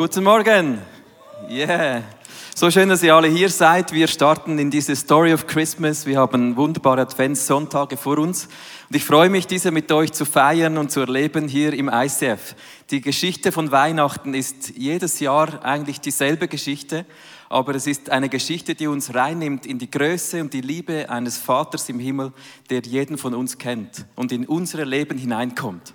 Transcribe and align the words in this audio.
Guten 0.00 0.24
Morgen. 0.24 0.78
Yeah. 1.50 2.02
So 2.54 2.70
schön, 2.70 2.88
dass 2.88 3.02
ihr 3.02 3.14
alle 3.14 3.28
hier 3.28 3.50
seid. 3.50 3.92
Wir 3.92 4.08
starten 4.08 4.58
in 4.58 4.70
diese 4.70 4.96
Story 4.96 5.34
of 5.34 5.46
Christmas. 5.46 6.06
Wir 6.06 6.18
haben 6.18 6.56
wunderbare 6.56 7.02
Adventssonntage 7.02 7.98
vor 7.98 8.16
uns. 8.16 8.46
Und 8.88 8.96
ich 8.96 9.04
freue 9.04 9.28
mich, 9.28 9.46
diese 9.46 9.70
mit 9.70 9.92
euch 9.92 10.12
zu 10.12 10.24
feiern 10.24 10.78
und 10.78 10.90
zu 10.90 11.00
erleben 11.00 11.48
hier 11.48 11.74
im 11.74 11.90
ICF. 11.92 12.54
Die 12.88 13.02
Geschichte 13.02 13.52
von 13.52 13.72
Weihnachten 13.72 14.32
ist 14.32 14.70
jedes 14.74 15.20
Jahr 15.20 15.62
eigentlich 15.62 16.00
dieselbe 16.00 16.48
Geschichte, 16.48 17.04
aber 17.50 17.74
es 17.74 17.86
ist 17.86 18.08
eine 18.08 18.30
Geschichte, 18.30 18.74
die 18.74 18.86
uns 18.86 19.14
reinnimmt 19.14 19.66
in 19.66 19.78
die 19.78 19.90
Größe 19.90 20.40
und 20.40 20.54
die 20.54 20.62
Liebe 20.62 21.10
eines 21.10 21.36
Vaters 21.36 21.90
im 21.90 21.98
Himmel, 21.98 22.32
der 22.70 22.80
jeden 22.80 23.18
von 23.18 23.34
uns 23.34 23.58
kennt 23.58 24.06
und 24.16 24.32
in 24.32 24.46
unser 24.46 24.86
Leben 24.86 25.18
hineinkommt. 25.18 25.92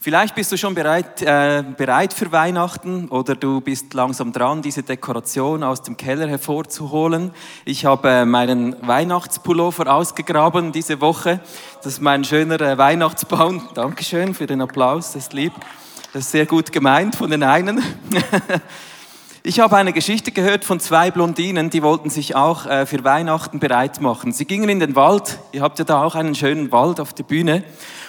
Vielleicht 0.00 0.36
bist 0.36 0.52
du 0.52 0.56
schon 0.56 0.76
bereit, 0.76 1.22
äh, 1.22 1.64
bereit 1.76 2.12
für 2.12 2.30
Weihnachten 2.30 3.08
oder 3.08 3.34
du 3.34 3.60
bist 3.60 3.94
langsam 3.94 4.32
dran, 4.32 4.62
diese 4.62 4.84
Dekoration 4.84 5.64
aus 5.64 5.82
dem 5.82 5.96
Keller 5.96 6.28
hervorzuholen. 6.28 7.32
Ich 7.64 7.84
habe 7.84 8.08
äh, 8.08 8.24
meinen 8.24 8.76
Weihnachtspullover 8.86 9.92
ausgegraben 9.92 10.70
diese 10.70 11.00
Woche. 11.00 11.40
Das 11.82 11.94
ist 11.94 12.00
mein 12.00 12.22
schöner 12.22 12.60
äh, 12.60 12.78
Weihnachtsbaum. 12.78 13.70
Dankeschön 13.74 14.34
für 14.34 14.46
den 14.46 14.60
Applaus, 14.60 15.14
das 15.14 15.24
ist 15.24 15.32
lieb. 15.32 15.52
Das 16.12 16.26
ist 16.26 16.30
sehr 16.30 16.46
gut 16.46 16.70
gemeint 16.70 17.16
von 17.16 17.30
den 17.30 17.42
einen. 17.42 17.82
Ich 19.44 19.60
habe 19.60 19.76
eine 19.76 19.94
Geschichte 19.94 20.30
gehört 20.30 20.64
von 20.64 20.78
zwei 20.78 21.10
Blondinen, 21.10 21.70
die 21.70 21.82
wollten 21.82 22.10
sich 22.10 22.34
auch 22.34 22.66
äh, 22.66 22.84
für 22.84 23.02
Weihnachten 23.04 23.60
bereit 23.60 23.98
machen. 24.00 24.32
Sie 24.32 24.44
gingen 24.44 24.68
in 24.68 24.78
den 24.78 24.94
Wald, 24.94 25.38
ihr 25.52 25.62
habt 25.62 25.78
ja 25.78 25.86
da 25.86 26.02
auch 26.02 26.16
einen 26.16 26.34
schönen 26.34 26.70
Wald 26.70 27.00
auf 27.00 27.14
der 27.14 27.22
Bühne, 27.22 27.64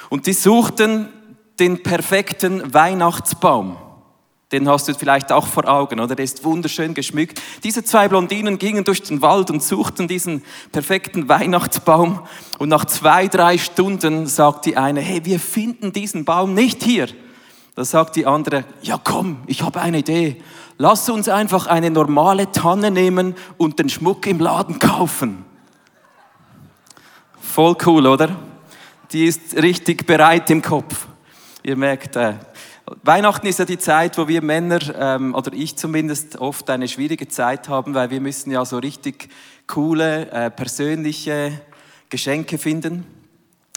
und 0.10 0.26
die 0.26 0.34
suchten 0.34 1.08
den 1.60 1.84
perfekten 1.84 2.74
Weihnachtsbaum. 2.74 3.78
Den 4.52 4.68
hast 4.68 4.88
du 4.88 4.96
vielleicht 4.96 5.32
auch 5.32 5.46
vor 5.46 5.68
Augen, 5.68 6.00
oder? 6.00 6.16
Der 6.16 6.26
ist 6.26 6.44
wunderschön 6.44 6.96
geschmückt. 6.96 7.40
Diese 7.64 7.84
zwei 7.84 8.08
Blondinen 8.08 8.58
gingen 8.58 8.84
durch 8.84 9.04
den 9.04 9.22
Wald 9.22 9.52
und 9.52 9.62
suchten 9.62 10.08
diesen 10.08 10.44
perfekten 10.72 11.30
Weihnachtsbaum. 11.30 12.22
Und 12.58 12.70
nach 12.70 12.86
zwei, 12.86 13.28
drei 13.28 13.60
Stunden 13.60 14.26
sagt 14.26 14.66
die 14.66 14.76
eine, 14.76 15.02
hey, 15.02 15.24
wir 15.24 15.40
finden 15.40 15.94
diesen 15.94 16.26
Baum 16.26 16.56
nicht 16.56 16.82
hier. 16.82 17.10
Da 17.76 17.86
sagt 17.86 18.16
die 18.16 18.26
andere, 18.26 18.66
ja 18.82 19.00
komm, 19.02 19.38
ich 19.46 19.62
habe 19.62 19.82
eine 19.82 20.00
Idee. 20.00 20.42
Lass 20.80 21.08
uns 21.10 21.30
einfach 21.30 21.68
eine 21.68 21.92
normale 21.92 22.52
Tanne 22.52 22.90
nehmen 22.90 23.36
und 23.58 23.78
den 23.78 23.90
Schmuck 23.90 24.26
im 24.26 24.40
Laden 24.40 24.80
kaufen. 24.80 25.46
Voll 27.40 27.76
cool, 27.86 28.08
oder? 28.08 28.36
Die 29.12 29.26
ist 29.26 29.56
richtig 29.56 30.08
bereit 30.08 30.50
im 30.50 30.62
Kopf. 30.62 31.08
Ihr 31.62 31.76
merkt, 31.76 32.16
äh, 32.16 32.36
Weihnachten 33.04 33.46
ist 33.46 33.60
ja 33.60 33.66
die 33.66 33.78
Zeit, 33.78 34.18
wo 34.18 34.30
wir 34.30 34.42
Männer, 34.42 34.80
ähm, 34.98 35.36
oder 35.36 35.52
ich 35.52 35.76
zumindest, 35.76 36.38
oft 36.38 36.70
eine 36.70 36.88
schwierige 36.88 37.28
Zeit 37.28 37.68
haben, 37.68 37.94
weil 37.94 38.10
wir 38.12 38.22
müssen 38.22 38.50
ja 38.52 38.64
so 38.64 38.78
richtig 38.78 39.28
coole, 39.68 40.32
äh, 40.32 40.52
persönliche 40.52 41.52
Geschenke 42.10 42.58
finden. 42.58 43.06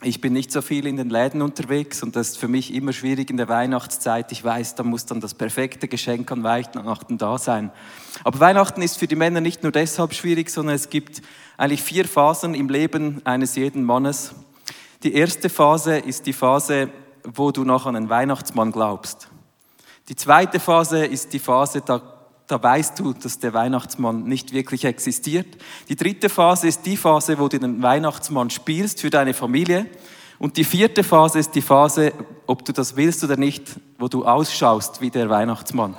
Ich 0.05 0.21
bin 0.21 0.33
nicht 0.33 0.53
so 0.53 0.63
viel 0.63 0.87
in 0.87 0.97
den 0.97 1.11
Läden 1.11 1.43
unterwegs 1.43 2.05
und 2.05 2.15
das 2.15 2.31
ist 2.31 2.39
für 2.39 2.47
mich 2.47 2.73
immer 2.73 2.93
schwierig 2.93 3.31
in 3.31 3.37
der 3.37 3.49
Weihnachtszeit. 3.49 4.31
Ich 4.31 4.45
weiß, 4.45 4.77
da 4.77 4.85
muss 4.85 5.05
dann 5.05 5.21
das 5.21 5.35
perfekte 5.35 5.89
Geschenk 5.89 6.31
an 6.31 6.45
Weihnachten 6.45 7.19
da 7.19 7.37
sein. 7.37 7.73
Aber 8.23 8.39
Weihnachten 8.39 8.81
ist 8.81 8.97
für 8.97 9.09
die 9.09 9.17
Männer 9.17 9.41
nicht 9.41 9.65
nur 9.65 9.73
deshalb 9.73 10.15
schwierig, 10.15 10.51
sondern 10.51 10.77
es 10.77 10.89
gibt 10.89 11.21
eigentlich 11.57 11.83
vier 11.83 12.07
Phasen 12.07 12.55
im 12.55 12.69
Leben 12.69 13.23
eines 13.25 13.57
jeden 13.57 13.83
Mannes. 13.83 14.35
Die 15.03 15.15
erste 15.15 15.49
Phase 15.49 15.99
ist 15.99 16.27
die 16.27 16.33
Phase, 16.33 16.89
wo 17.25 17.51
du 17.51 17.65
noch 17.65 17.87
an 17.87 17.97
einen 17.97 18.09
Weihnachtsmann 18.09 18.73
glaubst. 18.73 19.29
Die 20.09 20.17
zweite 20.17 20.61
Phase 20.61 21.05
ist 21.05 21.33
die 21.33 21.39
Phase, 21.39 21.81
da, 21.81 22.01
da 22.47 22.63
weißt 22.63 22.99
du, 22.99 23.13
dass 23.13 23.39
der 23.39 23.55
Weihnachtsmann 23.55 24.25
nicht 24.25 24.53
wirklich 24.53 24.85
existiert. 24.85 25.47
Die 25.89 25.97
dritte 25.97 26.29
Phase 26.29 26.69
ist 26.69 26.85
die 26.85 26.97
Phase, 26.97 27.39
wo 27.39 27.49
du 27.49 27.59
den 27.59 27.83
Weihnachtsmann 27.83 28.51
spielst 28.51 29.01
für 29.01 29.11
deine 29.11 29.35
Familie. 29.35 29.87
Und 30.39 30.57
die 30.57 30.65
vierte 30.65 31.05
Phase 31.05 31.39
ist 31.39 31.55
die 31.55 31.63
Phase, 31.63 32.13
ob 32.47 32.65
du 32.65 32.73
das 32.73 32.97
willst 32.97 33.23
oder 33.23 33.37
nicht, 33.37 33.81
wo 33.99 34.09
du 34.09 34.25
ausschaust 34.25 35.01
wie 35.01 35.11
der 35.11 35.31
Weihnachtsmann. 35.31 35.97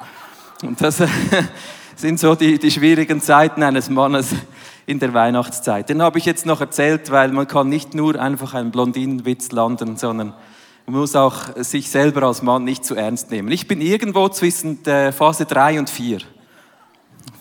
Und 0.61 0.81
das 0.81 1.01
sind 1.95 2.19
so 2.19 2.35
die, 2.35 2.59
die 2.59 2.71
schwierigen 2.71 3.21
Zeiten 3.21 3.63
eines 3.63 3.89
Mannes 3.89 4.35
in 4.85 4.99
der 4.99 5.13
Weihnachtszeit. 5.13 5.87
Den 5.89 6.01
habe 6.01 6.19
ich 6.19 6.25
jetzt 6.25 6.45
noch 6.45 6.59
erzählt, 6.59 7.09
weil 7.09 7.31
man 7.31 7.47
kann 7.47 7.69
nicht 7.69 7.93
nur 7.93 8.19
einfach 8.19 8.53
einen 8.53 8.71
Blondinenwitz 8.71 9.51
landen, 9.51 9.95
sondern 9.95 10.33
man 10.85 10.99
muss 10.99 11.15
auch 11.15 11.55
sich 11.57 11.89
selber 11.89 12.23
als 12.23 12.41
Mann 12.41 12.65
nicht 12.65 12.83
zu 12.83 12.95
ernst 12.95 13.31
nehmen. 13.31 13.49
Ich 13.51 13.67
bin 13.67 13.79
irgendwo 13.79 14.27
zwischen 14.29 14.83
der 14.83 15.13
Phase 15.13 15.45
3 15.45 15.79
und 15.79 15.89
4. 15.89 16.19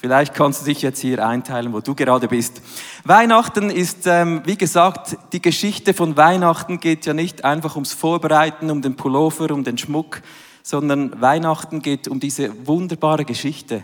Vielleicht 0.01 0.35
kannst 0.35 0.63
du 0.63 0.67
dich 0.67 0.83
jetzt 0.83 1.01
hier 1.01 1.27
einteilen, 1.27 1.73
wo 1.73 1.81
du 1.81 1.95
gerade 1.95 2.29
bist. 2.29 2.63
Weihnachten 3.05 3.71
ist, 3.71 4.07
ähm, 4.07 4.43
wie 4.45 4.57
gesagt, 4.57 5.17
die 5.33 5.43
Geschichte 5.43 5.95
von 5.95 6.17
Weihnachten 6.17 6.79
geht 6.79 7.07
ja 7.07 7.15
nicht 7.15 7.45
einfach 7.45 7.75
ums 7.75 7.93
Vorbereiten, 7.93 8.71
um 8.71 8.83
den 8.83 8.97
Pullover, 8.97 9.51
um 9.53 9.65
den 9.65 9.79
Schmuck, 9.79 10.23
sondern 10.63 11.21
Weihnachten 11.21 11.83
geht 11.83 12.09
um 12.09 12.21
diese 12.21 12.67
wunderbare 12.67 13.25
Geschichte, 13.25 13.83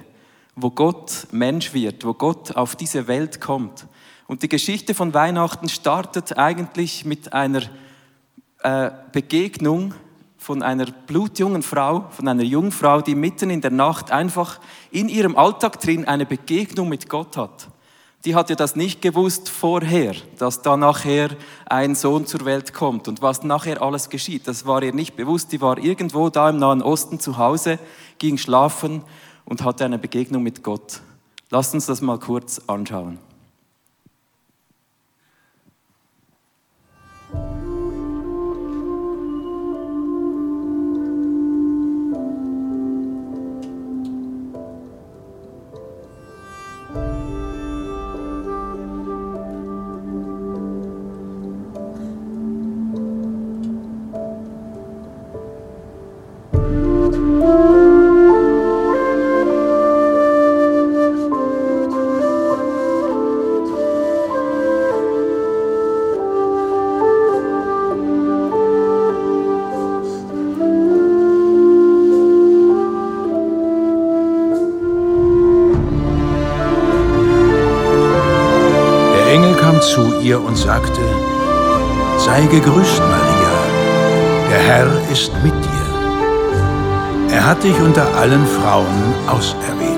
wo 0.55 0.71
Gott 0.71 1.29
Mensch 1.33 1.75
wird, 1.75 2.05
wo 2.05 2.15
Gott 2.15 2.57
auf 2.57 2.77
diese 2.77 3.09
Welt 3.09 3.41
kommt. 3.41 3.87
Und 4.29 4.43
die 4.43 4.49
Geschichte 4.49 4.95
von 4.95 5.15
Weihnachten 5.15 5.69
startet 5.69 6.37
eigentlich 6.37 7.05
mit 7.05 7.33
einer 7.33 7.63
äh, 8.63 8.91
Begegnung 9.13 9.95
von 10.37 10.63
einer 10.63 10.87
blutjungen 10.87 11.63
Frau, 11.63 12.07
von 12.11 12.29
einer 12.29 12.43
Jungfrau, 12.43 13.01
die 13.01 13.15
mitten 13.15 13.51
in 13.51 13.61
der 13.61 13.71
Nacht 13.71 14.11
einfach 14.11 14.61
in 14.91 15.09
ihrem 15.09 15.37
Alltag 15.37 15.81
drin 15.81 16.07
eine 16.07 16.27
Begegnung 16.27 16.89
mit 16.89 17.09
Gott 17.09 17.37
hat. 17.37 17.69
Die 18.25 18.35
hatte 18.35 18.57
das 18.57 18.75
nicht 18.75 19.01
gewusst 19.01 19.49
vorher, 19.49 20.15
dass 20.39 20.63
da 20.63 20.77
nachher 20.77 21.31
ein 21.67 21.95
Sohn 21.95 22.27
zur 22.27 22.45
Welt 22.45 22.75
kommt 22.75 23.07
und 23.07 23.23
was 23.23 23.45
nachher 23.45 23.81
alles 23.81 24.11
geschieht. 24.11 24.49
Das 24.49 24.67
war 24.67 24.83
ihr 24.83 24.93
nicht 24.93 25.15
bewusst. 25.15 25.53
Die 25.53 25.61
war 25.61 25.79
irgendwo 25.79 26.29
da 26.29 26.51
im 26.51 26.59
Nahen 26.59 26.83
Osten 26.83 27.21
zu 27.21 27.39
Hause, 27.39 27.79
ging 28.19 28.37
schlafen 28.37 29.03
und 29.45 29.63
hatte 29.63 29.85
eine 29.85 29.99
Begegnung 29.99 30.43
mit 30.43 30.65
Gott. 30.65 31.01
Lasst 31.51 31.75
uns 31.75 31.87
das 31.87 32.01
mal 32.01 32.19
kurz 32.19 32.61
anschauen. 32.67 33.19
Und 80.59 80.65
sagte, 80.65 81.01
Sei 82.19 82.47
gegrüßt, 82.47 83.01
Maria, 83.01 83.55
der 84.51 84.59
Herr 84.59 85.11
ist 85.11 85.33
mit 85.45 85.55
dir. 85.55 87.33
Er 87.33 87.47
hat 87.47 87.63
dich 87.63 87.79
unter 87.81 88.07
allen 88.17 88.47
Frauen 88.47 89.15
auserwählt. 89.29 89.97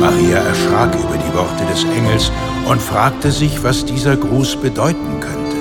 Maria 0.00 0.38
erschrak 0.38 0.94
über 0.94 1.16
die 1.18 1.34
Worte 1.34 1.64
des 1.70 1.84
Engels 1.84 2.32
und 2.66 2.80
fragte 2.80 3.30
sich, 3.30 3.62
was 3.62 3.84
dieser 3.84 4.16
Gruß 4.16 4.56
bedeuten 4.56 5.20
könnte. 5.20 5.56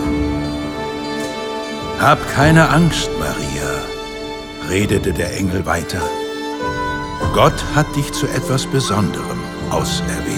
Hab 1.99 2.19
keine 2.33 2.69
Angst, 2.69 3.09
Maria, 3.19 4.69
redete 4.69 5.11
der 5.11 5.35
Engel 5.35 5.65
weiter. 5.65 6.01
Gott 7.33 7.61
hat 7.75 7.93
dich 7.95 8.13
zu 8.13 8.27
etwas 8.27 8.65
Besonderem 8.67 9.39
auserwählt. 9.71 10.36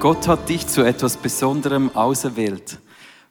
Gott 0.00 0.28
hat 0.28 0.48
dich 0.48 0.66
zu 0.66 0.82
etwas 0.82 1.18
Besonderem 1.18 1.94
auserwählt. 1.94 2.78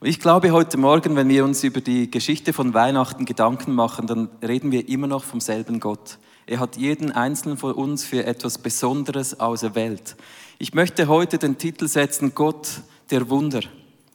Ich 0.03 0.19
glaube, 0.19 0.51
heute 0.51 0.77
Morgen, 0.77 1.15
wenn 1.15 1.27
wir 1.27 1.43
uns 1.43 1.63
über 1.63 1.81
die 1.81 2.11
Geschichte 2.11 2.53
von 2.53 2.75
Weihnachten 2.75 3.25
Gedanken 3.25 3.73
machen, 3.73 4.05
dann 4.05 4.29
reden 4.47 4.71
wir 4.71 4.87
immer 4.87 5.07
noch 5.07 5.23
vom 5.23 5.39
selben 5.39 5.79
Gott. 5.79 6.19
Er 6.45 6.59
hat 6.59 6.77
jeden 6.77 7.11
einzelnen 7.11 7.57
von 7.57 7.71
uns 7.71 8.03
für 8.03 8.23
etwas 8.23 8.59
Besonderes 8.59 9.39
auserwählt. 9.39 10.15
Ich 10.59 10.75
möchte 10.75 11.07
heute 11.07 11.39
den 11.39 11.57
Titel 11.57 11.87
setzen, 11.87 12.35
Gott 12.35 12.81
der 13.09 13.31
Wunder. 13.31 13.61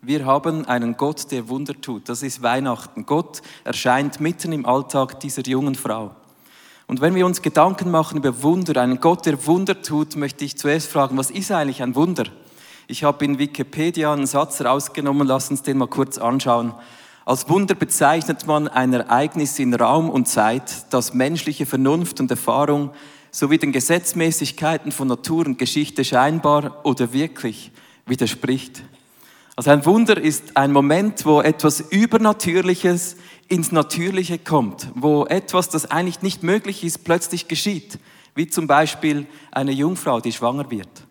Wir 0.01 0.25
haben 0.25 0.65
einen 0.65 0.97
Gott, 0.97 1.33
der 1.33 1.49
Wunder 1.49 1.75
tut. 1.81 2.09
Das 2.09 2.23
ist 2.23 2.41
Weihnachten. 2.41 3.05
Gott 3.05 3.43
erscheint 3.65 4.21
mitten 4.21 4.53
im 4.53 4.65
Alltag 4.65 5.19
dieser 5.19 5.43
jungen 5.43 5.75
Frau. 5.75 6.15
Und 6.87 7.01
wenn 7.01 7.17
wir 7.17 7.27
uns 7.27 7.43
Gedanken 7.43 7.91
machen 7.91 8.19
über 8.19 8.45
Wunder, 8.45 8.81
einen 8.81 9.01
Gott, 9.01 9.27
der 9.27 9.45
Wunder 9.45 9.83
tut, 9.83 10.15
möchte 10.15 10.45
ich 10.45 10.56
zuerst 10.56 10.87
fragen, 10.87 11.17
was 11.17 11.33
ist 11.33 11.51
eigentlich 11.51 11.83
ein 11.83 11.97
Wunder? 11.97 12.27
Ich 12.86 13.02
habe 13.02 13.25
in 13.25 13.38
Wikipedia 13.38 14.12
einen 14.12 14.26
Satz 14.26 14.60
rausgenommen, 14.60 15.26
lass 15.26 15.50
uns 15.50 15.62
den 15.62 15.78
mal 15.78 15.88
kurz 15.88 16.19
anschauen. 16.19 16.75
Als 17.25 17.48
Wunder 17.48 17.75
bezeichnet 17.75 18.46
man 18.46 18.69
ein 18.69 18.92
Ereignis 18.92 19.58
in 19.58 19.72
Raum 19.72 20.10
und 20.10 20.28
Zeit, 20.28 20.92
das 20.92 21.14
menschliche 21.14 21.64
Vernunft 21.64 22.20
und 22.20 22.31
Erfahrung 22.31 22.90
sowie 23.31 23.56
den 23.56 23.72
Gesetzmäßigkeiten 23.72 24.92
von 24.92 25.08
Natur 25.08 25.46
und 25.46 25.58
Geschichte 25.58 26.04
scheinbar 26.04 26.84
oder 26.84 27.14
wirklich 27.14 27.72
widerspricht. 28.04 28.82
Also 29.56 29.70
ein 29.70 29.86
Wunder 29.86 30.20
ist 30.20 30.58
ein 30.58 30.70
Moment, 30.70 31.25
wo 31.25 31.40
etwas 31.40 31.81
Übernatürliches 31.81 33.16
ins 33.48 33.72
Natürliche 33.72 34.38
kommt, 34.38 34.88
wo 34.94 35.25
etwas, 35.25 35.70
das 35.70 35.90
eigentlich 35.90 36.20
nicht 36.20 36.42
möglich 36.42 36.84
ist, 36.84 37.04
plötzlich 37.04 37.48
geschieht. 37.48 37.98
Wie 38.34 38.48
zum 38.48 38.66
Beispiel 38.66 39.26
eine 39.52 39.72
Jungfrau, 39.72 40.20
die 40.20 40.32
schwanger 40.32 40.70
wird. 40.70 41.04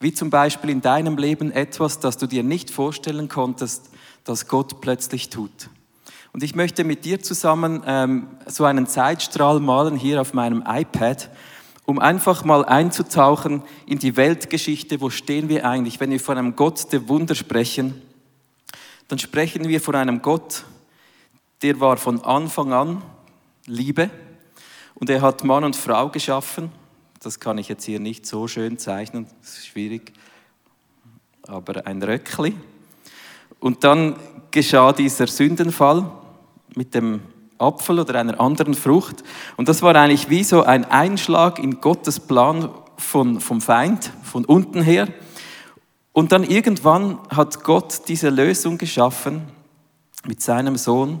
Wie 0.00 0.12
zum 0.12 0.30
Beispiel 0.30 0.70
in 0.70 0.80
deinem 0.80 1.18
Leben 1.18 1.50
etwas, 1.50 1.98
das 1.98 2.18
du 2.18 2.26
dir 2.26 2.44
nicht 2.44 2.70
vorstellen 2.70 3.28
konntest, 3.28 3.90
das 4.24 4.46
Gott 4.46 4.80
plötzlich 4.80 5.28
tut. 5.28 5.70
Und 6.32 6.42
ich 6.42 6.54
möchte 6.54 6.84
mit 6.84 7.04
dir 7.04 7.20
zusammen 7.20 7.82
ähm, 7.86 8.28
so 8.46 8.64
einen 8.64 8.86
Zeitstrahl 8.86 9.58
malen 9.58 9.96
hier 9.96 10.20
auf 10.20 10.34
meinem 10.34 10.62
iPad, 10.66 11.30
um 11.84 11.98
einfach 11.98 12.44
mal 12.44 12.64
einzutauchen 12.64 13.62
in 13.86 13.98
die 13.98 14.16
Weltgeschichte. 14.16 15.00
Wo 15.00 15.10
stehen 15.10 15.48
wir 15.48 15.66
eigentlich? 15.66 15.98
Wenn 15.98 16.10
wir 16.10 16.20
von 16.20 16.38
einem 16.38 16.54
Gott 16.54 16.92
der 16.92 17.08
Wunder 17.08 17.34
sprechen, 17.34 18.00
dann 19.08 19.18
sprechen 19.18 19.66
wir 19.66 19.80
von 19.80 19.94
einem 19.94 20.22
Gott, 20.22 20.64
der 21.62 21.80
war 21.80 21.96
von 21.96 22.22
Anfang 22.22 22.72
an 22.72 23.02
Liebe 23.66 24.10
und 24.94 25.10
er 25.10 25.22
hat 25.22 25.44
Mann 25.44 25.64
und 25.64 25.74
Frau 25.74 26.08
geschaffen. 26.10 26.70
Das 27.20 27.40
kann 27.40 27.58
ich 27.58 27.68
jetzt 27.68 27.84
hier 27.84 27.98
nicht 27.98 28.26
so 28.26 28.46
schön 28.46 28.78
zeichnen, 28.78 29.26
das 29.40 29.58
ist 29.58 29.66
schwierig, 29.66 30.12
aber 31.46 31.86
ein 31.86 32.02
Röckli. 32.02 32.54
Und 33.58 33.82
dann 33.82 34.16
geschah 34.52 34.92
dieser 34.92 35.26
Sündenfall 35.26 36.10
mit 36.76 36.94
dem 36.94 37.20
Apfel 37.58 37.98
oder 37.98 38.20
einer 38.20 38.40
anderen 38.40 38.74
Frucht. 38.74 39.24
Und 39.56 39.68
das 39.68 39.82
war 39.82 39.96
eigentlich 39.96 40.30
wie 40.30 40.44
so 40.44 40.62
ein 40.62 40.84
Einschlag 40.84 41.58
in 41.58 41.80
Gottes 41.80 42.20
Plan 42.20 42.70
von, 42.96 43.40
vom 43.40 43.60
Feind, 43.60 44.12
von 44.22 44.44
unten 44.44 44.82
her. 44.82 45.08
Und 46.12 46.30
dann 46.30 46.44
irgendwann 46.44 47.18
hat 47.30 47.64
Gott 47.64 48.02
diese 48.06 48.30
Lösung 48.30 48.78
geschaffen 48.78 49.42
mit 50.26 50.40
seinem 50.40 50.76
Sohn 50.76 51.20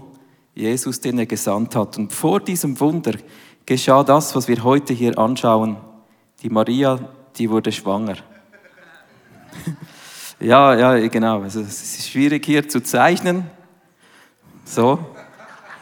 Jesus, 0.54 1.00
den 1.00 1.18
er 1.18 1.26
gesandt 1.26 1.74
hat. 1.76 1.98
Und 1.98 2.12
vor 2.12 2.40
diesem 2.40 2.78
Wunder 2.80 3.14
geschah 3.66 4.02
das, 4.02 4.34
was 4.34 4.48
wir 4.48 4.64
heute 4.64 4.92
hier 4.92 5.18
anschauen. 5.18 5.76
Die 6.42 6.50
Maria, 6.50 7.00
die 7.36 7.50
wurde 7.50 7.72
schwanger. 7.72 8.16
ja, 10.40 10.74
ja, 10.74 11.08
genau. 11.08 11.42
Also, 11.42 11.60
es 11.60 11.82
ist 11.82 12.10
schwierig 12.10 12.46
hier 12.46 12.68
zu 12.68 12.80
zeichnen. 12.80 13.50
So. 14.64 14.98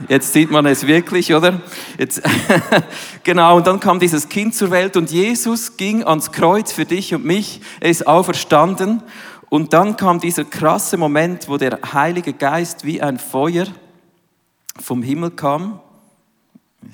Jetzt 0.08 0.32
sieht 0.32 0.50
man 0.50 0.67
es 0.67 0.87
wirklich, 0.87 1.35
oder? 1.35 1.61
Jetzt, 1.99 2.23
genau, 3.25 3.56
und 3.56 3.67
dann 3.67 3.81
kam 3.81 3.99
dieses 3.99 4.29
Kind 4.29 4.55
zur 4.55 4.70
Welt 4.70 4.97
und 4.97 5.11
Jesus 5.11 5.76
ging 5.76 6.05
ans 6.05 6.32
Kreuz 6.32 6.73
für 6.73 6.85
dich 6.85 7.14
und 7.14 7.25
mich. 7.25 7.61
Er 7.81 7.91
ist 7.91 8.06
auferstanden. 8.06 9.02
Und 9.49 9.73
dann 9.73 9.97
kam 9.97 10.20
dieser 10.20 10.44
krasse 10.44 10.97
Moment, 10.97 11.49
wo 11.49 11.56
der 11.56 11.79
Heilige 11.93 12.32
Geist 12.32 12.85
wie 12.85 13.00
ein 13.00 13.19
Feuer 13.19 13.67
vom 14.81 15.02
Himmel 15.02 15.31
kam. 15.31 15.81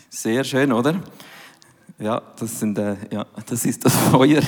Sehr 0.08 0.44
schön, 0.44 0.72
oder? 0.72 1.00
Ja, 2.02 2.20
das, 2.36 2.58
sind, 2.58 2.76
äh, 2.78 2.96
ja, 3.12 3.24
das 3.46 3.64
ist 3.64 3.84
das 3.84 3.94
Feuer 4.10 4.42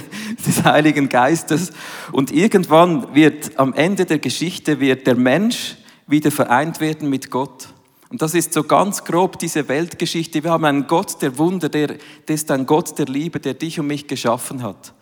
des 0.44 0.64
Heiligen 0.64 1.08
Geistes. 1.08 1.70
Und 2.10 2.32
irgendwann 2.32 3.14
wird 3.14 3.56
am 3.60 3.72
Ende 3.74 4.06
der 4.06 4.18
Geschichte 4.18 4.80
wird 4.80 5.06
der 5.06 5.14
Mensch 5.14 5.76
wieder 6.08 6.32
vereint 6.32 6.80
werden 6.80 7.08
mit 7.08 7.30
Gott. 7.30 7.68
Und 8.10 8.22
das 8.22 8.34
ist 8.34 8.54
so 8.54 8.64
ganz 8.64 9.04
grob 9.04 9.38
diese 9.38 9.68
Weltgeschichte. 9.68 10.42
Wir 10.42 10.50
haben 10.50 10.64
einen 10.64 10.88
Gott 10.88 11.22
der 11.22 11.38
Wunder, 11.38 11.68
der, 11.68 11.94
der 12.26 12.34
ist 12.34 12.50
ein 12.50 12.66
Gott 12.66 12.98
der 12.98 13.06
Liebe, 13.06 13.38
der 13.38 13.54
dich 13.54 13.78
und 13.78 13.86
mich 13.86 14.08
geschaffen 14.08 14.64
hat. 14.64 14.92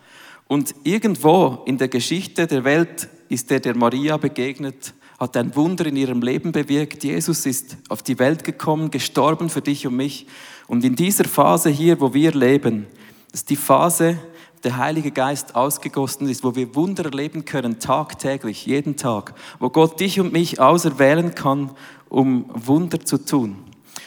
Und 0.47 0.75
irgendwo 0.85 1.63
in 1.65 1.79
der 1.79 1.89
Geschichte 1.89 2.47
der 2.47 2.65
Welt 2.65 3.09
ist 3.31 3.49
der 3.49 3.61
der 3.61 3.75
Maria 3.75 4.19
begegnet 4.19 4.93
hat 5.23 5.37
ein 5.37 5.55
Wunder 5.55 5.87
in 5.87 5.95
ihrem 5.95 6.21
Leben 6.21 6.51
bewirkt. 6.51 7.05
Jesus 7.05 7.47
ist 7.47 7.77
auf 7.89 8.03
die 8.03 8.19
Welt 8.19 8.43
gekommen, 8.43 8.91
gestorben 8.91 9.51
für 9.51 9.61
dich 9.61 9.87
und 9.87 9.95
mich. 9.95 10.27
Und 10.67 10.83
in 10.83 10.97
dieser 10.97 11.27
Phase 11.27 11.71
hier, 11.71 12.01
wo 12.01 12.13
wir 12.13 12.33
leben, 12.33 12.89
ist 13.33 13.49
die 13.49 13.55
Phase, 13.55 14.19
der 14.65 14.79
Heilige 14.79 15.13
Geist 15.13 15.55
ausgegossen 15.55 16.29
ist, 16.29 16.43
wo 16.43 16.57
wir 16.57 16.75
Wunder 16.75 17.05
erleben 17.05 17.45
können, 17.45 17.79
tagtäglich, 17.79 18.67
jeden 18.67 18.97
Tag, 18.97 19.35
wo 19.61 19.71
Gott 19.71 20.01
dich 20.01 20.19
und 20.19 20.33
mich 20.33 20.59
auserwählen 20.59 21.37
kann, 21.37 21.71
um 22.09 22.47
Wunder 22.53 23.05
zu 23.05 23.25
tun. 23.25 23.58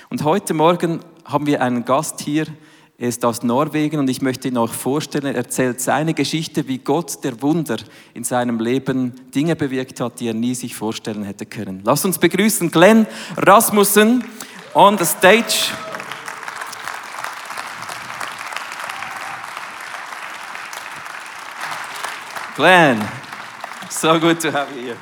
Und 0.09 0.25
heute 0.25 0.53
Morgen 0.53 0.99
haben 1.23 1.45
wir 1.45 1.61
einen 1.61 1.85
Gast 1.85 2.19
hier, 2.19 2.45
er 2.97 3.09
ist 3.09 3.25
aus 3.25 3.43
Norwegen 3.43 3.99
und 3.99 4.09
ich 4.09 4.21
möchte 4.21 4.47
ihn 4.47 4.57
euch 4.57 4.71
vorstellen. 4.71 5.25
Er 5.25 5.35
erzählt 5.35 5.81
seine 5.81 6.13
Geschichte, 6.13 6.69
wie 6.69 6.77
Gott 6.77 7.25
der 7.25 7.41
Wunder 7.41 7.75
in 8.13 8.23
seinem 8.23 8.59
Leben 8.59 9.13
Dinge 9.35 9.57
bewirkt 9.57 9.99
hat, 9.99 10.21
die 10.21 10.29
er 10.29 10.33
nie 10.33 10.55
sich 10.55 10.75
vorstellen 10.75 11.23
hätte 11.23 11.45
können. 11.45 11.81
Lass 11.83 12.05
uns 12.05 12.17
begrüßen 12.17 12.71
Glenn 12.71 13.05
Rasmussen 13.35 14.23
on 14.73 14.97
the 14.97 15.03
stage. 15.03 15.71
Glenn, 22.55 23.01
so 23.89 24.17
good 24.17 24.39
to 24.39 24.53
have 24.53 24.73
you 24.73 24.83
here. 24.83 24.95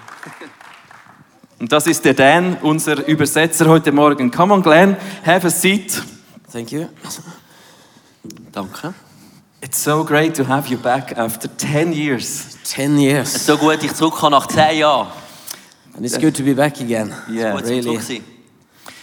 Und 1.60 1.72
das 1.72 1.86
ist 1.86 2.04
der 2.04 2.16
Dan, 2.16 2.58
unser 2.64 3.08
Übersetzer 3.08 3.68
heute 3.68 3.92
Morgen. 3.92 4.32
Come 4.32 4.56
on, 4.56 4.64
Glenn, 4.64 4.98
have 5.24 5.46
a 5.46 5.52
seat. 5.52 6.02
Thank 6.52 6.72
you. 6.72 6.88
Danke. 8.54 8.94
It's 9.62 9.82
so 9.82 10.04
great 10.04 10.36
to 10.36 10.48
have 10.48 10.68
you 10.70 10.78
back 10.78 11.18
after 11.18 11.48
10 11.50 11.94
years. 11.94 12.58
10 12.64 12.98
years. 13.00 13.30
Es 13.30 13.36
ist 13.38 13.46
so 13.46 13.58
gut, 13.58 13.84
ich 13.84 13.94
zurückkomme 13.94 14.32
nach 14.38 14.48
10 14.48 14.78
Jahren. 14.78 15.08
And 15.96 16.06
it's 16.06 16.20
good 16.20 16.36
to 16.36 16.44
be 16.44 16.54
back 16.54 16.80
again. 16.82 17.14
Yeah. 17.30 17.54
Gut, 17.56 17.66
really. 17.66 17.82
zurück 17.84 18.02
sein. 18.02 18.24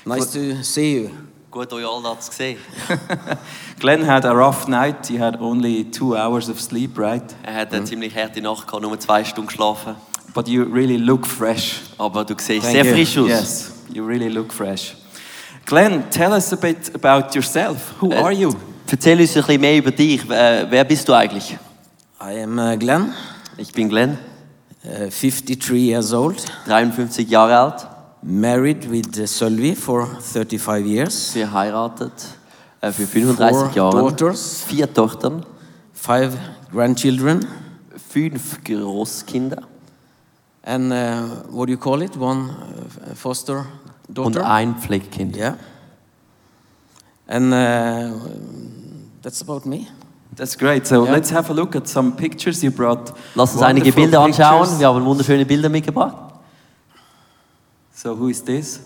Nice 0.04 0.30
to 0.32 0.62
see 0.62 0.96
you. 1.02 1.10
Gut, 1.50 1.72
euch 1.72 1.84
alle 1.84 2.18
zu 2.20 2.30
sehen. 2.30 2.58
Glenn 3.80 4.06
had 4.06 4.24
a 4.24 4.30
rough 4.32 4.68
night. 4.68 5.06
He 5.08 5.18
had 5.18 5.40
only 5.40 5.84
two 5.90 6.14
hours 6.16 6.48
of 6.48 6.60
sleep, 6.60 6.96
right? 6.98 7.24
Er 7.42 7.54
hat 7.54 7.72
eine 7.72 7.84
ziemlich 7.84 8.14
harte 8.14 8.40
Nacht 8.40 8.66
gehabt, 8.68 8.82
nur 8.82 8.98
zwei 9.00 9.24
Stunden 9.24 9.48
geschlafen. 9.48 9.96
But 10.32 10.46
you 10.46 10.62
really 10.62 10.96
look 10.96 11.26
fresh. 11.26 11.80
Aber 11.98 12.24
du 12.24 12.34
siehst 12.38 12.62
Thank 12.62 12.72
sehr 12.72 12.84
you. 12.84 12.92
frisch 12.92 13.18
aus. 13.18 13.28
Yes, 13.28 13.72
you 13.92 14.04
really 14.06 14.28
look 14.28 14.52
fresh. 14.52 14.94
Glenn, 15.66 16.08
tell 16.10 16.32
us 16.32 16.52
a 16.52 16.56
bit 16.56 16.94
about 16.94 17.34
yourself. 17.34 17.94
Who 18.00 18.10
Äh, 18.12 18.16
are 18.16 18.32
you? 18.32 18.54
Erzähl 18.90 19.20
uns 19.20 19.36
ein 19.36 19.42
bisschen 19.42 19.60
mehr 19.60 19.78
über 19.78 19.90
dich. 19.90 20.28
Äh, 20.28 20.66
wer 20.68 20.84
bist 20.84 21.08
du 21.08 21.14
eigentlich? 21.14 21.56
I 22.20 22.42
am 22.42 22.58
uh, 22.58 22.76
Glenn, 22.76 23.12
Ich 23.56 23.72
bin 23.72 23.88
Glenn, 23.88 24.18
uh, 24.84 25.08
53 25.08 25.72
years 25.72 26.12
old, 26.12 26.42
53 26.66 27.28
Jahre 27.28 27.58
alt, 27.58 27.86
married 28.22 28.90
with 28.90 29.26
Sölvi 29.26 29.74
for 29.74 30.06
35 30.06 30.86
years, 30.86 31.30
verheiratet 31.30 32.12
äh, 32.80 32.90
für 32.92 33.06
35 33.06 33.56
Four 33.56 33.70
Jahre. 33.74 33.98
daughters. 33.98 34.64
Vier 34.66 34.92
Tochtern, 34.92 35.46
five 35.94 36.36
grandchildren, 36.72 37.46
fünf 38.10 38.62
Großkinder 38.64 39.62
and 40.62 40.92
uh, 40.92 41.22
what 41.50 41.66
do 41.66 41.72
you 41.72 41.78
call 41.78 42.02
it? 42.02 42.16
One 42.16 42.50
uh, 42.50 43.14
foster 43.14 43.66
und 44.08 44.14
daughter. 44.14 44.50
ein 44.50 44.76
Pflegekind. 44.76 45.36
Yeah. 45.36 45.56
And 47.26 47.52
uh, 47.52 48.10
that's 49.22 49.40
about 49.42 49.66
me. 49.66 49.86
That's 50.36 50.56
great. 50.56 50.86
So 50.86 51.04
Yeah. 51.04 51.12
let's 51.12 51.30
have 51.32 51.50
a 51.50 51.52
look 51.54 51.74
at 51.74 51.88
some 51.88 52.12
pictures 52.16 52.62
you 52.62 52.70
brought. 52.70 53.12
Lass 53.34 53.52
uns 53.52 53.62
einige 53.62 53.86
Wonderful 53.86 54.02
Bilder 54.02 54.20
anschauen. 54.20 54.60
pictures. 54.60 54.78
Wir 54.80 54.86
haben 54.88 55.04
wunderschöne 55.04 55.44
Bilder 55.44 55.68
mitgebracht. 55.68 56.16
So 57.94 58.16
who 58.18 58.28
is 58.28 58.42
this? 58.42 58.80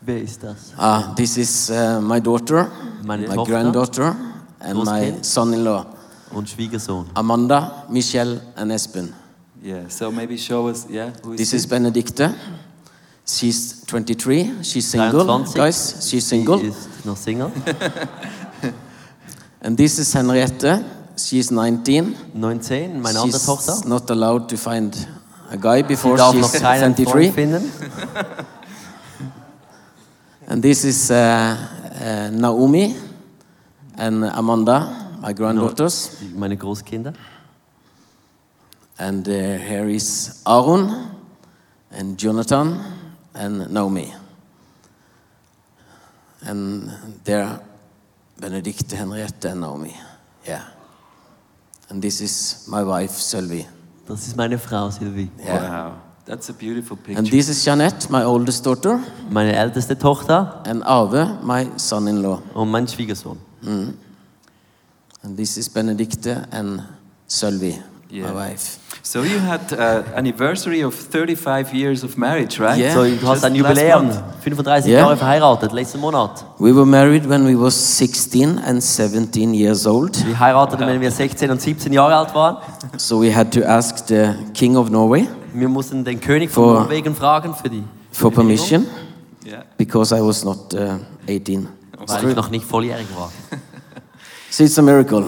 Wer 0.00 0.22
ist 0.22 0.42
das? 0.42 0.72
Ah, 0.76 1.14
this 1.16 1.36
is 1.36 1.70
uh, 1.70 2.00
my 2.00 2.20
daughter, 2.20 2.70
Meine 3.02 3.26
my 3.28 3.34
Tochter. 3.34 3.50
granddaughter, 3.52 4.16
and 4.60 4.84
my 4.84 4.84
Großkind. 4.84 5.24
son-in-law, 5.24 5.86
Und 6.32 6.48
Schwiegersohn. 6.48 7.06
Amanda, 7.14 7.84
Michelle, 7.88 8.40
and 8.56 8.70
Espen. 8.72 9.12
Yeah. 9.64 9.88
So 9.88 10.10
maybe 10.12 10.36
show 10.36 10.68
us. 10.68 10.86
Yeah. 10.88 11.12
Who 11.24 11.32
is 11.32 11.38
This 11.38 11.52
is 11.54 11.66
Benedicte. 11.66 12.34
She's 13.24 13.82
23. 13.86 14.52
She's 14.62 14.88
single, 14.90 15.24
23. 15.24 15.54
guys. 15.60 15.96
She's 16.08 16.28
single. 16.28 16.58
Sie 16.60 16.66
ist 16.68 17.04
noch 17.04 17.16
Single. 17.16 17.50
And 19.60 19.76
this 19.76 19.98
is 19.98 20.12
Henriette. 20.12 20.84
She's 21.16 21.50
19. 21.50 22.14
19, 22.34 23.00
meine 23.00 23.18
andere 23.20 23.38
She's 23.38 23.46
Tochter. 23.46 23.88
not 23.88 24.10
allowed 24.10 24.48
to 24.48 24.56
find 24.56 24.94
a 25.50 25.56
guy 25.56 25.82
before 25.82 26.16
darf 26.16 26.34
she's 26.34 26.42
noch 26.42 26.52
keinen 26.52 26.94
Freund 26.94 27.08
23. 27.08 27.32
finden. 27.32 27.72
And 30.48 30.62
this 30.62 30.84
is 30.84 31.10
uh, 31.10 31.56
uh, 32.00 32.30
Naomi 32.30 32.94
and 33.98 34.24
Amanda, 34.24 35.10
my 35.20 35.32
granddaughters. 35.32 36.18
Meine 36.34 36.56
Großkinder. 36.56 37.14
And 38.98 39.28
uh, 39.28 39.32
here 39.58 39.88
is 39.88 40.40
Aaron 40.46 41.10
and 41.90 42.16
Jonathan 42.16 42.80
and 43.34 43.68
Naomi. 43.70 44.14
And 46.42 46.92
there, 47.24 47.58
Benedicte, 48.38 48.96
Henriette, 48.96 49.46
and 49.46 49.60
Naomi. 49.60 49.94
Yeah. 50.46 50.62
And 51.88 52.02
this 52.02 52.20
is 52.20 52.66
my 52.68 52.82
wife, 52.82 53.12
Sylvie. 53.12 53.66
Das 54.06 54.26
ist 54.26 54.36
meine 54.36 54.58
Frau 54.58 54.90
Sylvie. 54.90 55.30
Yeah. 55.38 55.88
Wow, 55.88 55.92
that's 56.26 56.48
a 56.50 56.52
beautiful 56.52 56.96
picture. 56.96 57.18
And 57.18 57.30
this 57.30 57.48
is 57.48 57.64
Jeanette, 57.64 58.08
my 58.10 58.24
oldest 58.24 58.64
daughter, 58.64 59.00
Meine 59.30 59.52
älteste 59.54 59.98
Tochter 59.98 60.62
and 60.64 60.82
Ave, 60.84 61.38
my 61.42 61.66
son 61.76 62.06
in 62.08 62.22
law. 62.22 62.40
und 62.54 62.70
mein 62.70 62.86
Schwiegersohn. 62.86 63.38
And 65.22 65.36
this 65.36 65.56
is 65.56 65.68
Benedicte 65.68 66.46
and 66.52 66.82
Sylvie, 67.26 67.80
Yeah. 68.16 68.32
my 68.32 68.50
wife. 68.50 68.78
So 69.02 69.22
you 69.22 69.38
had 69.38 69.72
uh, 69.72 70.02
anniversary 70.16 70.82
of 70.82 70.94
35 70.94 71.72
years 71.72 72.02
of 72.02 72.16
marriage, 72.16 72.58
right? 72.58 72.76
Yeah. 72.78 72.92
So, 72.94 73.04
du 73.04 73.10
hast 73.26 73.42
Just 73.42 73.44
ein 73.44 73.54
last 73.54 73.76
Jubiläum, 73.76 74.06
month. 74.06 74.18
35 74.42 74.86
Yeah. 74.86 75.00
Jahre 75.00 75.16
verheiratet, 75.16 75.72
letzten 75.72 76.00
Monat. 76.00 76.44
We 76.58 76.72
were 76.74 76.86
married 76.86 77.28
when 77.28 77.44
we 77.46 77.54
was 77.54 77.74
16 77.98 78.58
and 78.58 78.82
17 78.82 79.54
years 79.54 79.86
old. 79.86 80.26
Wir 80.26 80.38
heirateten, 80.40 80.86
wenn 80.86 81.00
wir 81.00 81.10
16 81.10 81.50
und 81.50 81.60
17 81.60 81.92
Jahre 81.92 82.16
alt 82.16 82.34
waren. 82.34 82.56
So 82.96 83.20
we 83.22 83.32
had 83.34 83.52
to 83.52 83.62
ask 83.64 84.06
the 84.08 84.30
King 84.54 84.76
of 84.76 84.90
Norway 84.90 85.28
Wir 85.54 85.68
mussten 85.68 86.04
den 86.04 86.18
König 86.20 86.50
von 86.50 86.64
For- 86.64 86.80
Norwegen 86.80 87.14
fragen 87.14 87.54
für 87.54 87.68
die 87.68 87.84
for 88.12 88.30
permission 88.32 88.86
Yeah. 89.46 89.62
because 89.78 90.12
I 90.12 90.20
was 90.20 90.42
not 90.44 90.74
uh, 90.74 90.98
18. 91.28 91.68
weil 92.08 92.30
ich 92.30 92.34
noch 92.36 92.50
nicht 92.50 92.64
volljährig 92.64 93.06
war. 93.16 93.30
So 94.50 94.64
it's 94.64 94.76
a 94.78 94.82
miracle. 94.82 95.24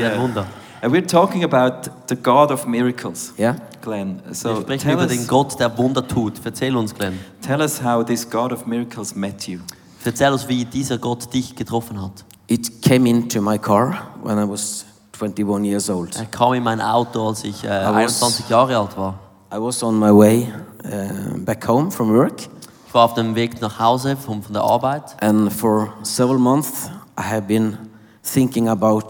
Ein 0.00 0.20
Wunder. 0.20 0.46
And 0.86 0.92
we're 0.94 1.04
talking 1.04 1.42
about 1.42 1.90
the 2.06 2.14
God 2.14 2.52
of 2.52 2.64
miracles, 2.68 3.32
Yeah. 3.36 3.56
Glenn. 3.82 4.22
Wir 4.24 4.34
So 4.34 4.60
sprechen 4.60 4.82
tell 4.84 4.92
über 4.94 5.02
us, 5.02 5.08
den 5.10 5.26
Gott, 5.26 5.58
der 5.58 5.76
Wunder 5.76 6.06
tut. 6.06 6.34
Erzähl 6.44 6.76
uns, 6.76 6.94
Glenn. 6.94 7.18
tell 7.42 7.60
us 7.60 7.82
how 7.82 8.04
this 8.04 8.30
God 8.30 8.52
of 8.52 8.66
miracles 8.66 9.16
met 9.16 9.48
you. 9.48 9.58
Erzähl 10.04 10.30
uns, 10.32 10.46
wie 10.46 10.64
dieser 10.64 10.98
Gott 10.98 11.34
dich 11.34 11.56
getroffen 11.56 12.00
hat. 12.00 12.24
It 12.46 12.80
came 12.82 13.08
into 13.10 13.40
my 13.42 13.58
car 13.58 13.96
when 14.22 14.38
I 14.38 14.48
was 14.48 14.84
21 15.18 15.64
years 15.64 15.90
old. 15.90 16.14
Er 16.14 16.26
kam 16.26 16.52
in 16.54 16.62
mein 16.62 16.80
Auto, 16.80 17.30
als 17.30 17.42
ich 17.42 17.64
äh, 17.64 17.68
was- 17.68 18.22
21 18.22 18.48
Jahre 18.48 18.76
alt 18.78 18.96
war. 18.96 19.18
I 19.52 19.56
was 19.58 19.82
on 19.82 19.98
my 19.98 20.10
way 20.16 20.52
uh, 20.84 21.36
back 21.38 21.66
home 21.66 21.90
from 21.90 22.12
work, 22.14 22.42
Ich 22.86 22.94
war 22.94 23.06
auf 23.06 23.14
dem 23.14 23.34
Weg 23.34 23.60
nach 23.60 23.80
Hause 23.80 24.16
von, 24.16 24.40
von 24.40 24.52
der 24.52 24.62
Arbeit. 24.62 25.16
and 25.20 25.52
for 25.52 25.92
several 26.04 26.38
months 26.38 26.88
I 27.18 27.22
have 27.24 27.42
been 27.48 27.76
thinking 28.22 28.68
about 28.68 29.08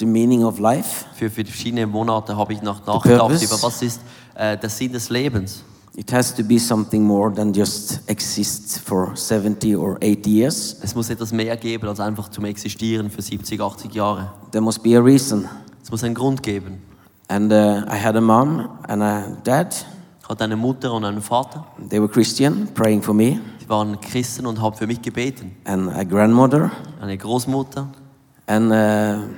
the 0.00 0.06
meaning 0.06 0.44
of 0.44 0.58
life. 0.58 1.04
Für, 1.14 1.30
verschiedene 1.30 1.86
Monate 1.86 2.36
habe 2.36 2.52
ich 2.52 2.62
nach, 2.62 2.84
nachgedacht 2.86 3.42
über 3.42 3.62
was 3.62 3.82
ist 3.82 4.00
äh, 4.34 4.56
der 4.56 4.68
Sinn 4.68 4.92
des 4.92 5.10
Lebens. 5.10 5.62
It 5.96 6.12
has 6.12 6.34
to 6.34 6.42
be 6.44 6.58
something 6.58 7.02
more 7.02 7.32
than 7.32 7.52
just 7.52 8.00
exist 8.06 8.80
for 8.80 9.14
70 9.16 9.76
or 9.76 9.96
80 10.00 10.26
years. 10.26 10.76
Es 10.82 10.94
muss 10.94 11.10
etwas 11.10 11.32
mehr 11.32 11.56
geben 11.56 11.88
als 11.88 12.00
einfach 12.00 12.28
zum 12.28 12.44
Existieren 12.44 13.10
für 13.10 13.20
70, 13.22 13.60
80 13.60 13.94
Jahre. 13.94 14.30
There 14.52 14.62
must 14.62 14.82
be 14.82 14.96
a 14.96 15.00
reason. 15.00 15.48
Es 15.82 15.90
muss 15.90 16.04
einen 16.04 16.14
Grund 16.14 16.42
geben. 16.42 16.80
And 17.28 17.52
uh, 17.52 17.82
I 17.88 17.96
had 18.02 18.16
a 18.16 18.20
mom 18.20 18.68
and 18.88 19.02
a 19.02 19.36
dad. 19.44 19.84
Ich 20.22 20.28
hatte 20.28 20.44
eine 20.44 20.56
Mutter 20.56 20.92
und 20.92 21.04
einen 21.04 21.20
Vater. 21.20 21.66
They 21.88 22.00
were 22.00 22.08
Christian, 22.08 22.68
praying 22.72 23.02
for 23.02 23.12
me, 23.14 23.40
Die 23.60 23.68
waren 23.68 24.00
Christen 24.00 24.46
und 24.46 24.60
haben 24.62 24.76
für 24.76 24.86
mich 24.86 25.02
gebeten. 25.02 25.56
and 25.64 25.92
a 25.92 26.04
grandmother. 26.04 26.70
Eine 27.00 27.18
Großmutter. 27.18 27.88
And 28.46 28.72
uh, 28.72 29.28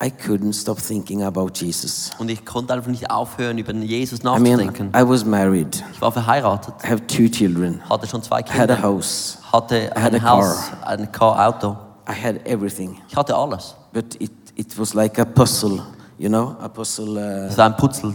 I 0.00 0.10
couldn't 0.10 0.52
stop 0.54 0.78
thinking 0.78 1.24
about 1.24 1.50
Jesus. 1.54 2.12
Und 2.18 2.30
ich 2.30 2.44
konnte 2.44 2.72
einfach 2.72 2.90
nicht 2.90 3.10
aufhören, 3.10 3.58
über 3.58 3.72
Jesus 3.74 4.20
I 4.20 4.22
mean, 4.24 4.42
nachzudenken. 4.42 4.92
I 4.96 5.02
was 5.08 5.24
married. 5.24 5.82
Ich 5.92 6.00
war 6.00 6.12
verheiratet, 6.12 6.74
I 6.84 6.88
have 6.88 7.06
two 7.08 7.28
children. 7.28 7.80
hatte 7.90 8.06
schon 8.06 8.22
zwei 8.22 8.40
I 8.40 8.44
had 8.48 8.70
a 8.70 8.80
house. 8.80 9.38
hatte 9.52 9.90
I 9.96 10.00
had 10.00 10.14
ein 10.14 10.24
a 10.24 10.30
Haus, 10.30 10.70
ein 10.84 11.10
Car, 11.10 11.48
Auto. 11.48 11.76
I 12.08 12.12
had 12.12 12.46
everything. 12.46 12.98
Ich 13.08 13.16
hatte 13.16 13.34
alles. 13.34 13.74
But 13.92 14.14
it, 14.20 14.30
it 14.54 14.78
was 14.78 14.94
like 14.94 15.18
a 15.18 15.24
puzzle, 15.24 15.82
you 16.16 16.28
know, 16.28 16.54
a 16.60 16.68
puzzle. 16.68 17.18
Es 17.18 17.54
Uh, 17.54 17.58
war 17.58 17.66
ein 17.66 17.76
Putzel. 17.76 18.14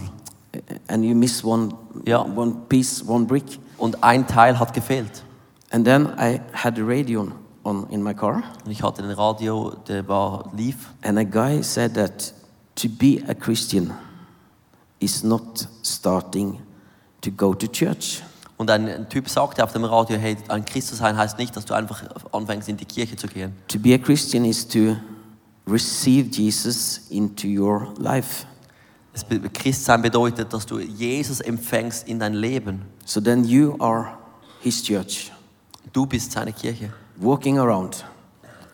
and 0.88 1.04
you 1.04 1.14
miss 1.14 1.44
one, 1.44 1.74
Ja. 2.06 2.22
one 2.22 2.54
piece, 2.68 3.04
one 3.06 3.26
brick. 3.26 3.58
Und 3.76 4.02
ein 4.02 4.26
Teil 4.26 4.58
hat 4.58 4.72
gefehlt. 4.72 5.22
And 5.70 5.84
then 5.84 6.06
I 6.18 6.40
had 6.54 6.76
the 6.76 6.82
radio 6.82 7.28
on 7.64 7.88
in 7.90 8.02
my 8.02 8.14
car. 8.14 8.42
Und 8.64 8.70
ich 8.70 8.82
hatte 8.82 9.02
den 9.02 9.10
Radio, 9.10 9.74
der 9.88 10.06
war 10.08 10.50
lief. 10.56 10.90
And 11.02 11.18
a 11.18 11.24
guy 11.24 11.62
said 11.62 11.94
that 11.94 12.32
to 12.76 12.88
be 12.88 13.22
a 13.28 13.34
Christian 13.34 13.92
is 15.00 15.22
not 15.22 15.68
starting 15.82 16.60
to 17.20 17.30
go 17.30 17.54
to 17.54 17.66
church. 17.66 18.22
Und 18.56 18.70
ein, 18.70 18.88
ein 18.88 19.08
Typ 19.08 19.28
sagte 19.28 19.64
auf 19.64 19.72
dem 19.72 19.84
Radio, 19.84 20.16
hey, 20.16 20.36
ein 20.48 20.64
Christ 20.64 20.88
zu 20.88 20.94
sein 20.94 21.16
heißt 21.16 21.38
nicht, 21.38 21.56
dass 21.56 21.64
du 21.64 21.74
einfach 21.74 22.02
anfängst, 22.32 22.68
in 22.68 22.76
die 22.76 22.84
Kirche 22.84 23.16
zu 23.16 23.26
gehen. 23.26 23.52
To 23.68 23.78
be 23.78 23.94
a 23.94 23.98
Christian 23.98 24.44
is 24.44 24.66
to 24.68 24.96
receive 25.66 26.30
Jesus 26.30 27.02
into 27.10 27.48
your 27.48 27.92
life. 27.98 28.46
Es 29.12 29.24
Christsein 29.52 30.02
bedeutet, 30.02 30.52
dass 30.52 30.66
du 30.66 30.80
Jesus 30.80 31.40
empfängst 31.40 32.08
in 32.08 32.18
dein 32.18 32.34
Leben. 32.34 32.82
So 33.04 33.20
then 33.20 33.44
you 33.44 33.76
are 33.80 34.18
his 34.60 34.82
church, 34.82 35.30
Du 35.92 36.06
bist 36.06 36.32
seine 36.32 36.52
Kirche. 36.52 36.92
Walking 37.20 37.58
around. 37.58 38.04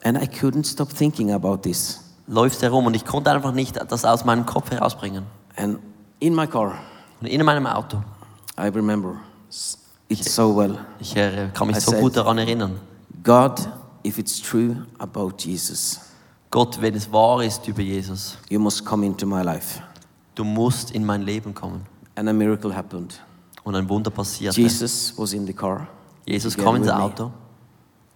And 0.03 0.17
I 0.17 0.27
couldn't 0.27 0.65
stop 0.65 0.89
thinking 0.91 1.33
about 1.33 1.59
this. 1.59 2.01
Läufst 2.27 2.63
herum 2.63 2.87
und 2.87 2.95
ich 2.95 3.05
konnte 3.05 3.31
einfach 3.31 3.53
nicht 3.53 3.77
das 3.91 4.05
aus 4.05 4.25
meinem 4.25 4.47
Kopf 4.47 4.71
herausbringen. 4.71 5.25
And 5.57 5.79
in 6.21 6.35
my 6.35 6.47
car, 6.47 6.75
Und 7.21 7.27
in 7.27 7.45
meinem 7.45 7.67
Auto, 7.67 8.03
I 8.59 8.69
remember 8.69 9.17
it 10.09 10.25
so 10.25 10.57
well. 10.57 10.79
ich 11.01 11.15
kann 11.15 11.67
mich 11.67 11.77
I 11.77 11.81
so 11.81 11.91
said- 11.93 12.01
gut 12.01 12.17
daran 12.17 12.39
erinnern. 12.39 12.81
God, 13.23 13.69
if 14.05 14.19
it's 14.19 14.41
true 14.41 14.87
about 14.99 15.33
Jesus, 15.39 16.01
Gott, 16.51 16.81
wenn 16.81 16.95
es 16.95 17.13
wahr 17.13 17.43
ist 17.43 17.67
über 17.69 17.83
Jesus, 17.83 18.39
you 18.49 18.59
must 18.59 18.85
come 18.85 19.05
into 19.05 19.27
my 19.27 19.43
life. 19.43 19.83
du 20.35 20.45
musst 20.45 20.93
in 20.93 21.05
mein 21.05 21.23
Leben 21.23 21.53
kommen. 21.55 21.85
And 22.15 22.29
a 22.29 22.33
miracle 22.33 22.75
happened. 22.75 23.21
Und 23.65 23.75
ein 23.75 23.89
Wunder 23.89 24.11
passierte. 24.11 24.59
Jesus 24.61 25.13
was 25.17 25.33
in 25.33 25.47
the 25.47 25.53
car. 25.53 25.87
Jesus 26.27 26.57
kam 26.57 26.77
ins 26.77 26.87
with 26.87 26.95
me. 27.19 27.31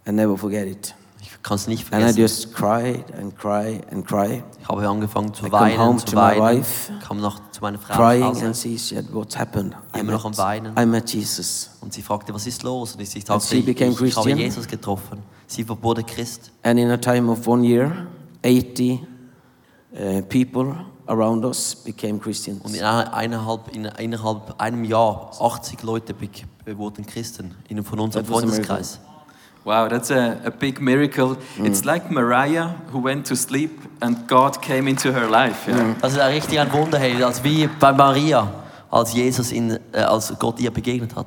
I 0.06 0.12
never 0.12 0.36
forget 0.36 0.66
it. 0.66 0.94
Ich 1.20 1.42
kann 1.42 1.56
es 1.56 1.66
nicht 1.66 1.84
And 1.92 2.02
I 2.02 2.12
vergessen. 2.12 2.20
just 2.20 2.54
cried 2.54 3.04
and 3.18 3.36
cried 3.38 3.90
and 3.92 4.06
cried, 4.06 4.42
Ich 4.60 4.68
habe 4.68 4.86
angefangen 4.88 5.32
zu 5.32 5.46
I 5.46 5.52
weinen, 5.52 5.78
home 5.78 5.98
zu 5.98 6.06
to 6.06 6.16
my 6.16 6.38
weinen. 6.38 6.58
wife, 6.60 6.92
Kam 7.06 7.20
noch 7.20 7.40
zu 7.50 7.60
meiner 7.62 7.78
Frau 7.78 7.94
crying, 7.94 8.20
nach 8.20 8.28
and 8.36 8.42
Hause 8.48 8.54
she 8.68 8.78
said, 8.78 9.06
"What's 9.12 9.36
happened?" 9.38 9.74
I 9.94 10.00
Immer 10.00 10.12
noch 10.12 10.24
met, 10.24 10.38
am 10.38 10.44
Weinen. 10.44 10.78
I 10.78 10.84
met 10.86 11.12
Jesus, 11.12 11.70
und 11.80 11.92
sie 11.94 12.02
fragte, 12.02 12.32
was 12.34 12.46
ist 12.46 12.62
los? 12.62 12.94
Und 12.94 13.00
ich 13.00 13.14
And 13.14 13.26
sagte, 13.26 13.46
she 13.46 13.58
ich, 13.60 13.64
became 13.66 13.92
ich 14.06 14.16
habe. 14.16 14.30
Jesus 14.30 14.66
getroffen. 14.66 15.22
Sie 15.46 15.66
wurde 15.68 16.02
Christ. 16.02 16.50
and 16.62 16.78
in 16.78 16.90
a 16.90 16.96
time 16.98 17.30
of 17.30 17.46
one 17.46 17.64
year, 17.66 18.06
eighty 18.42 19.00
uh, 19.98 20.20
people 20.28 20.74
around 21.06 21.44
us 21.44 21.74
became 21.74 22.18
Christians. 22.18 22.60
Und 22.62 22.74
in 22.74 22.82
eineinhalb, 22.82 23.74
in, 23.74 23.84
innerhalb 23.86 24.54
einem 24.58 24.84
Jahr 24.84 25.30
80 25.38 25.82
Leute 25.82 26.14
wurden 26.76 27.06
Christen 27.06 27.54
in, 27.68 27.82
von 27.84 27.98
unserem 28.00 28.24
Freundeskreis. 28.24 28.98
Wow, 29.64 29.88
that's 29.88 30.10
a, 30.10 30.40
a 30.44 30.50
big 30.50 30.78
miracle. 30.80 31.38
It's 31.58 31.86
like 31.86 32.10
Mariah 32.10 32.68
who 32.92 32.98
went 32.98 33.26
to 33.28 33.34
sleep 33.34 33.70
and 34.02 34.26
God 34.28 34.60
came 34.60 34.86
into 34.86 35.10
her 35.10 35.26
life. 35.26 35.66
Yeah? 35.66 35.94
Das 36.02 36.12
ist 36.12 36.18
ein 36.18 36.34
richtig 36.34 36.58
ein 36.60 36.70
Wunder, 36.70 36.98
hey, 36.98 37.22
als 37.22 37.42
wie 37.42 37.66
bei 37.80 37.92
Maria, 37.92 38.46
als 38.90 39.14
Jesus 39.14 39.52
in, 39.52 39.78
äh, 39.92 40.00
als 40.00 40.38
Gott 40.38 40.60
ihr 40.60 40.70
begegnet 40.70 41.16
hat. 41.16 41.26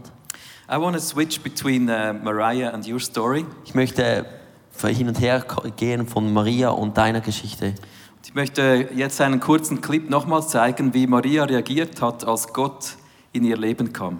I 0.69 0.77
want 0.77 0.95
to 0.95 1.01
switch 1.01 1.41
between 1.41 1.89
uh, 1.89 2.13
Mariah 2.13 2.69
and 2.69 2.87
your 2.87 2.99
story. 2.99 3.45
Ich 3.65 3.73
möchte 3.73 4.25
hin 4.85 5.07
und 5.07 5.19
her 5.19 5.43
gehen 5.75 6.05
von 6.05 6.31
Maria 6.31 6.69
und 6.69 6.95
deiner 6.95 7.21
Geschichte. 7.21 7.73
Ich 8.23 8.35
möchte 8.35 8.89
jetzt 8.93 9.19
einen 9.19 9.39
kurzen 9.39 9.81
Clip 9.81 10.07
nochmals 10.09 10.49
zeigen, 10.49 10.93
wie 10.93 11.07
Maria 11.07 11.45
reagiert 11.45 12.01
hat, 12.01 12.23
als 12.27 12.53
Gott 12.53 12.97
in 13.31 13.45
ihr 13.45 13.57
Leben 13.57 13.93
kam. 13.93 14.19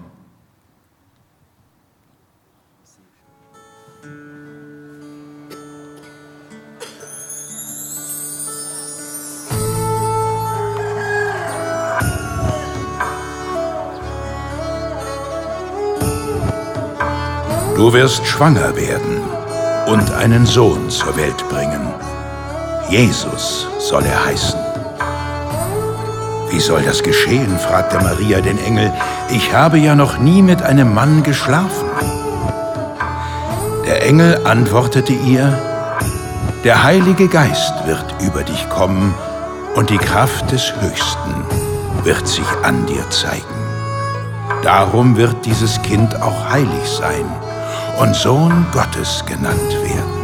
Du 17.78 17.92
wirst 17.92 18.26
schwanger 18.26 18.74
werden 18.74 19.22
und 19.86 20.10
einen 20.10 20.44
Sohn 20.46 20.90
zur 20.90 21.16
Welt 21.16 21.48
bringen. 21.48 21.94
Jesus 22.90 23.68
soll 23.78 24.04
er 24.04 24.24
heißen. 24.24 24.58
Wie 26.50 26.58
soll 26.58 26.82
das 26.82 27.04
geschehen? 27.04 27.56
fragte 27.56 28.00
Maria 28.00 28.40
den 28.40 28.58
Engel. 28.58 28.92
ich 29.30 29.54
habe 29.54 29.78
ja 29.78 29.94
noch 29.94 30.18
nie 30.18 30.42
mit 30.42 30.60
einem 30.60 30.92
Mann 30.92 31.22
geschlafen. 31.22 31.88
Der 33.86 34.04
Engel 34.04 34.44
antwortete 34.44 35.12
ihr, 35.12 35.56
der 36.64 36.82
Heilige 36.82 37.28
Geist 37.28 37.74
wird 37.86 38.12
über 38.20 38.42
dich 38.42 38.68
kommen 38.70 39.14
und 39.76 39.90
die 39.90 39.98
Kraft 39.98 40.50
des 40.50 40.72
Höchsten 40.80 41.44
wird 42.02 42.26
sich 42.26 42.48
an 42.64 42.86
dir 42.86 43.08
zeigen. 43.10 43.44
Darum 44.64 45.16
wird 45.16 45.46
dieses 45.46 45.80
Kind 45.82 46.20
auch 46.20 46.50
heilig 46.50 46.88
sein 46.88 47.24
und 47.98 48.14
Sohn 48.14 48.66
Gottes 48.72 49.24
genannt 49.26 49.72
werden. 49.82 50.17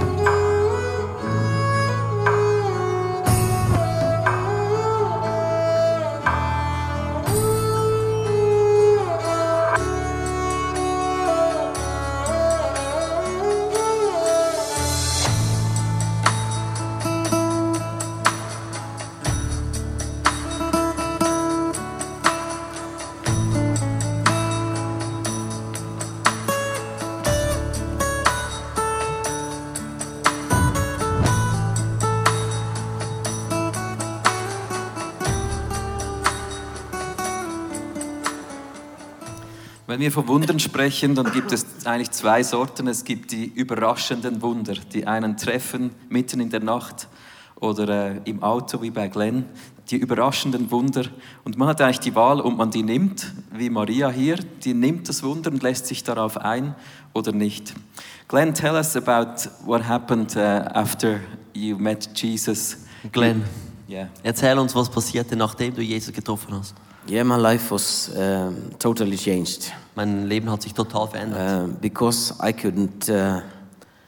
Wenn 39.94 40.00
wir 40.00 40.10
von 40.10 40.26
Wundern 40.26 40.58
sprechen, 40.58 41.14
dann 41.14 41.30
gibt 41.30 41.52
es 41.52 41.64
eigentlich 41.84 42.10
zwei 42.10 42.42
Sorten. 42.42 42.88
Es 42.88 43.04
gibt 43.04 43.30
die 43.30 43.44
überraschenden 43.44 44.42
Wunder, 44.42 44.74
die 44.92 45.06
einen 45.06 45.36
treffen 45.36 45.92
mitten 46.08 46.40
in 46.40 46.50
der 46.50 46.58
Nacht 46.58 47.06
oder 47.60 48.16
äh, 48.16 48.20
im 48.24 48.42
Auto 48.42 48.82
wie 48.82 48.90
bei 48.90 49.06
Glenn. 49.06 49.44
Die 49.90 49.96
überraschenden 49.98 50.72
Wunder. 50.72 51.04
Und 51.44 51.56
man 51.58 51.68
hat 51.68 51.80
eigentlich 51.80 52.00
die 52.00 52.16
Wahl, 52.16 52.40
ob 52.40 52.56
man 52.56 52.72
die 52.72 52.82
nimmt, 52.82 53.32
wie 53.52 53.70
Maria 53.70 54.10
hier, 54.10 54.38
die 54.64 54.74
nimmt 54.74 55.08
das 55.08 55.22
Wunder 55.22 55.52
und 55.52 55.62
lässt 55.62 55.86
sich 55.86 56.02
darauf 56.02 56.38
ein 56.38 56.74
oder 57.12 57.30
nicht. 57.30 57.72
Glenn, 58.26 58.52
tell 58.52 58.74
us 58.74 58.96
about 58.96 59.48
what 59.64 59.86
happened 59.86 60.34
uh, 60.34 60.40
after 60.74 61.20
you 61.52 61.78
met 61.78 62.08
Jesus. 62.20 62.78
Glenn, 63.12 63.44
Yeah. 63.86 64.08
erzähl 64.24 64.58
uns, 64.58 64.74
was 64.74 64.90
passierte, 64.90 65.36
nachdem 65.36 65.72
du 65.72 65.82
Jesus 65.82 66.12
getroffen 66.12 66.52
hast. 66.54 66.74
Yeah, 67.08 67.22
my 67.22 67.36
life 67.36 67.70
was 67.72 68.10
um, 68.16 68.76
totally 68.80 69.16
changed 69.16 69.72
Mein 69.94 70.26
Leben 70.26 70.50
hat 70.50 70.62
sich 70.62 70.74
total 70.74 71.08
verändert. 71.08 71.68
uh, 71.68 71.72
because 71.80 72.34
I 72.42 72.52
couldn't 72.52 73.08
uh, 73.08 73.40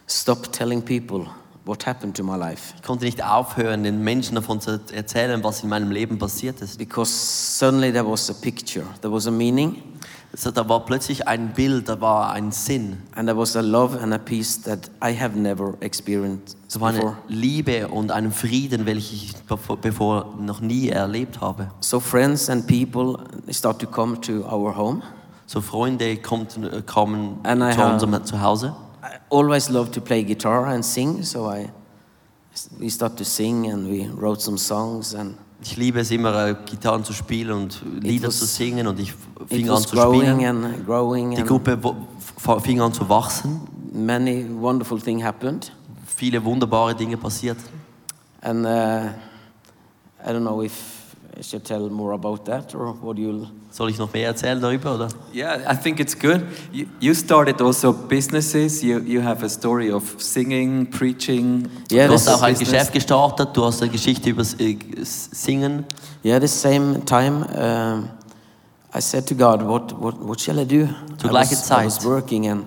stop 0.08 0.52
telling 0.52 0.82
people 0.82 1.26
what 1.64 1.86
happened 1.86 2.16
to 2.16 2.24
my 2.24 2.36
life. 2.36 2.74
Ich 2.76 2.82
konnte 2.82 3.04
nicht 3.04 3.22
aufhören, 3.24 3.82
den 3.84 4.02
Menschen 4.02 4.34
davon 4.36 4.60
zu 4.60 4.80
erzählen, 4.92 5.42
was 5.44 5.62
in 5.62 5.68
meinem 5.68 5.90
Leben 5.90 6.18
passiert 6.18 6.60
ist. 6.60 6.78
Because 6.78 7.10
suddenly 7.12 7.92
there 7.92 8.06
was 8.08 8.30
a 8.30 8.34
picture, 8.34 8.84
there 9.00 9.12
was 9.12 9.26
a 9.26 9.30
meaning, 9.30 9.82
Also, 10.32 10.50
da 10.50 10.68
war 10.68 10.84
plötzlich 10.84 11.26
ein 11.28 11.54
Bild, 11.54 11.88
da 11.88 11.98
war 12.00 12.30
ein 12.32 12.52
Sinn. 12.52 12.98
and 13.14 13.26
there 13.28 13.38
was 13.38 13.56
a 13.56 13.60
love 13.62 13.98
and 13.98 14.12
a 14.12 14.18
peace 14.18 14.60
that 14.62 14.90
I 15.02 15.16
have 15.18 15.38
never 15.38 15.74
experienced 15.80 16.56
Es 16.68 16.78
war 16.78 16.88
eine 16.90 16.98
before. 16.98 17.16
Liebe 17.28 17.88
und 17.88 18.10
einen 18.10 18.32
Frieden, 18.32 18.84
welchen 18.86 19.14
ich 19.14 19.34
bevor, 19.48 19.76
bevor 19.78 20.34
noch 20.38 20.60
nie 20.60 20.88
erlebt 20.88 21.40
habe. 21.40 21.68
So 21.80 22.00
friends 22.00 22.50
and 22.50 22.66
people 22.66 23.18
start 23.50 23.80
to 23.80 23.86
come 23.86 24.20
to 24.22 24.44
our 24.44 24.76
home. 24.76 25.00
So 25.46 25.60
Freunde 25.60 26.16
kamen 26.16 27.38
And 27.44 27.62
I 27.62 27.72
zu 27.72 27.82
unserem 27.82 28.24
Zuhause. 28.24 28.74
I 29.02 29.18
always 29.30 29.68
loved 29.68 29.92
to 29.94 30.00
play 30.00 30.24
guitar 30.24 30.66
and 30.66 30.84
sing, 30.84 31.22
so 31.22 31.48
I 31.50 31.68
we 32.80 32.88
start 32.90 33.16
to 33.18 33.24
sing 33.24 33.70
and 33.70 33.88
we 33.88 34.08
wrote 34.20 34.40
some 34.40 34.58
songs 34.58 35.14
and 35.14 35.36
Ich 35.62 35.76
liebe 35.76 36.00
es 36.00 36.10
immer, 36.10 36.48
äh, 36.48 36.54
Gitarren 36.66 37.02
zu 37.04 37.12
spielen 37.14 37.50
und 37.52 37.82
Lieder 38.00 38.28
was- 38.28 38.38
zu 38.40 38.44
singen 38.46 38.86
und 38.86 38.98
ich 39.00 39.14
fing 39.48 39.70
an 39.70 39.78
zu 39.82 39.96
spielen. 39.96 40.44
and 40.44 40.84
growing 40.86 41.30
Die 41.30 41.38
and 41.40 41.48
Gruppe 41.48 41.78
fing 42.62 42.80
an 42.80 42.92
zu 42.92 43.08
wachsen. 43.08 43.60
many 43.92 44.46
wonderful 44.60 45.00
things 45.00 45.22
happened. 45.24 45.72
Viele 46.06 46.44
wunderbare 46.44 46.94
Dinge 46.94 47.16
passierten. 47.16 47.64
And 48.42 48.66
uh, 48.66 48.68
I 50.28 50.30
don't 50.32 50.40
know 50.40 50.62
if 50.62 50.72
should 51.42 51.64
tell 51.64 51.90
more 51.90 52.14
about 52.14 52.46
that 52.46 52.74
or 52.74 52.94
what 53.02 53.18
you'll. 53.18 53.48
Soll 53.70 53.90
ich 53.90 53.98
noch 53.98 54.10
mehr 54.12 54.28
erzählen 54.28 54.58
darüber? 54.58 54.94
Oder? 54.94 55.08
Yeah, 55.34 55.58
I 55.70 55.76
think 55.76 56.00
it's 56.00 56.18
good. 56.18 56.42
You, 56.72 56.86
you 56.98 57.12
started 57.14 57.60
also 57.60 57.92
businesses. 57.92 58.82
You, 58.82 59.00
you 59.00 59.20
have 59.20 59.44
a 59.44 59.48
story 59.48 59.92
of 59.92 60.02
singing, 60.18 60.86
preaching. 60.86 61.68
Yeah, 61.90 62.06
Du 62.06 62.14
this 62.14 62.26
hast 62.26 62.38
auch 62.38 62.42
ein 62.42 62.54
business. 62.54 62.70
Geschäft 62.70 62.92
gestartet, 62.94 63.50
du 63.52 63.64
hast 63.64 63.82
eine 63.82 63.90
Geschichte 63.92 64.30
über 64.30 64.42
äh, 64.58 64.76
Singen. 65.04 65.84
Yeah, 66.24 66.40
the 66.40 66.48
same 66.48 67.04
time 67.04 67.44
um, 67.54 68.08
I 68.94 69.00
said 69.02 69.26
to 69.28 69.34
God, 69.34 69.62
"What, 69.62 69.92
what, 70.00 70.14
what 70.26 70.40
shall 70.40 70.58
I 70.58 70.64
do?" 70.64 70.88
Zur 71.18 71.26
I 71.26 71.28
gleichen 71.28 71.58
was, 71.58 71.70
I 71.70 71.84
was 71.84 72.04
working 72.04 72.48
and, 72.48 72.64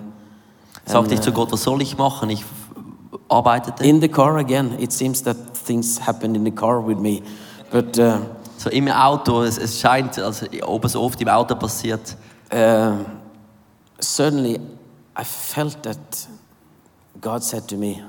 Sagte 0.86 1.14
ich 1.14 1.20
zu 1.20 1.30
uh, 1.30 1.34
Gott, 1.34 1.50
was 1.50 1.64
soll 1.64 1.82
ich 1.82 1.98
machen? 1.98 2.30
Ich 2.30 2.44
arbeitete. 3.28 3.84
in 3.84 4.00
the 4.00 4.08
car 4.08 4.36
again. 4.36 4.76
It 4.78 4.92
seems 4.92 5.24
that 5.24 5.36
things 5.54 5.98
happened 6.06 6.36
in 6.36 6.44
the 6.44 6.52
car 6.52 6.80
with 6.80 6.98
me, 6.98 7.22
but. 7.72 7.98
Uh, 7.98 8.20
So 8.62 8.68
im 8.68 8.88
Auto, 8.88 9.42
es, 9.42 9.56
es 9.56 9.80
scheint, 9.80 10.18
als 10.18 10.44
ob 10.66 10.84
es 10.84 10.94
oft 10.94 11.18
im 11.22 11.28
Auto 11.28 11.54
passiert. 11.54 12.14
uh, 12.52 12.92
suddenly 13.98 14.60
I 15.18 15.24
felt 15.24 15.82
that 15.84 15.96
God 17.22 17.42
said 17.42 17.66
to 17.68 17.76
me, 17.76 18.02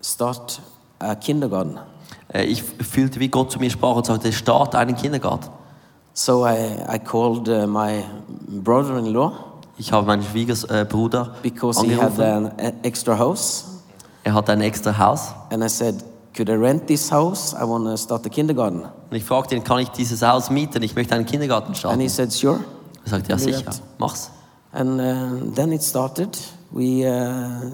start 0.00 0.62
a 0.98 1.14
kindergarten. 1.14 1.78
Äh, 2.32 2.44
Ich 2.44 2.62
fühlte, 2.62 3.20
wie 3.20 3.28
Gott 3.28 3.50
zu 3.52 3.58
mir 3.58 3.68
sprach 3.70 3.96
und 3.96 4.06
sagte, 4.06 4.32
starte 4.32 4.78
einen 4.78 4.96
Kindergarten. 4.96 5.50
So 6.14 6.46
I, 6.46 6.76
I 6.94 6.98
called 6.98 7.46
uh, 7.48 7.66
my 7.66 8.02
brother-in-law 8.48 9.32
Ich 9.76 9.92
habe 9.92 10.06
meinen 10.06 10.22
Schwiegerbruder 10.22 11.34
because 11.42 11.82
he 11.84 11.94
had 11.94 12.18
angerufen. 12.18 12.46
an 12.46 12.52
e- 12.58 12.72
extra 12.82 13.18
house. 13.18 13.64
Er 14.24 14.32
hat 14.32 14.48
ein 14.48 14.62
extra 14.62 14.96
Haus. 14.96 15.34
And 15.50 15.62
I 15.62 15.68
said, 15.68 16.02
could 16.36 16.50
I 16.50 16.54
rent 16.54 16.86
this 16.86 17.10
house? 17.10 17.54
I 17.54 17.64
want 17.64 17.84
to 17.86 17.96
start 17.96 18.26
a 18.26 18.28
kindergarten. 18.28 18.82
Und 18.82 19.16
ich 19.16 19.24
fragte 19.24 19.56
ihn, 19.56 19.64
kann 19.64 19.78
ich 19.78 19.88
dieses 19.88 20.22
Haus 20.22 20.50
mieten? 20.50 20.82
Ich 20.82 20.94
möchte 20.94 21.14
einen 21.14 21.24
Kindergarten 21.24 21.72
And 21.86 22.02
he 22.02 22.08
said, 22.08 22.32
sure. 22.32 22.60
Er 23.04 23.10
sagte, 23.10 23.30
ja 23.30 23.38
sicher, 23.38 23.64
that. 23.64 23.82
mach's. 23.98 24.30
And 24.72 25.00
uh, 25.00 25.54
then 25.54 25.72
it 25.72 25.82
started. 25.82 26.36
We, 26.70 27.06
uh, 27.06 27.70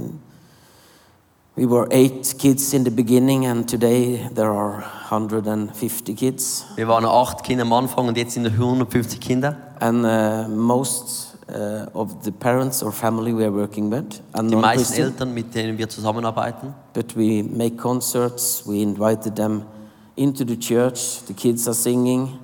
we 1.57 1.67
were 1.67 1.89
eight 1.91 2.37
kids 2.39 2.73
in 2.73 2.85
the 2.85 2.91
beginning, 2.91 3.47
and 3.47 3.69
today 3.69 4.29
there 4.35 4.53
are 4.53 4.85
150 5.11 6.15
kids. 6.15 6.65
Wir 6.77 6.87
waren 6.87 7.05
acht 7.05 7.43
Kinder 7.43 7.65
am 7.65 7.73
Anfang 7.73 8.07
und 8.07 8.17
jetzt 8.17 8.35
sind 8.35 8.47
es 8.47 8.53
150 8.53 9.21
Kinder. 9.21 9.57
And 9.81 10.05
uh, 10.05 10.49
most 10.49 11.32
of 11.93 12.17
the 12.25 12.31
parents 12.31 12.83
or 12.83 12.91
family 12.93 13.33
we 13.35 13.45
are 13.45 13.53
working 13.53 13.91
with 13.91 14.21
Die 14.33 14.57
meisten. 14.57 15.03
Eltern, 15.03 15.35
mit 15.35 15.55
denen 15.55 15.77
wir 15.77 15.89
zusammenarbeiten. 15.89 16.75
But 16.95 17.15
we 17.17 17.43
make 17.43 17.77
concerts, 17.77 18.63
we 18.67 18.81
invited 18.83 19.37
them 19.37 19.63
into 20.17 20.45
the 20.45 20.57
church, 20.59 21.21
the 21.27 21.35
kids 21.35 21.67
are 21.69 21.75
singing 21.75 22.39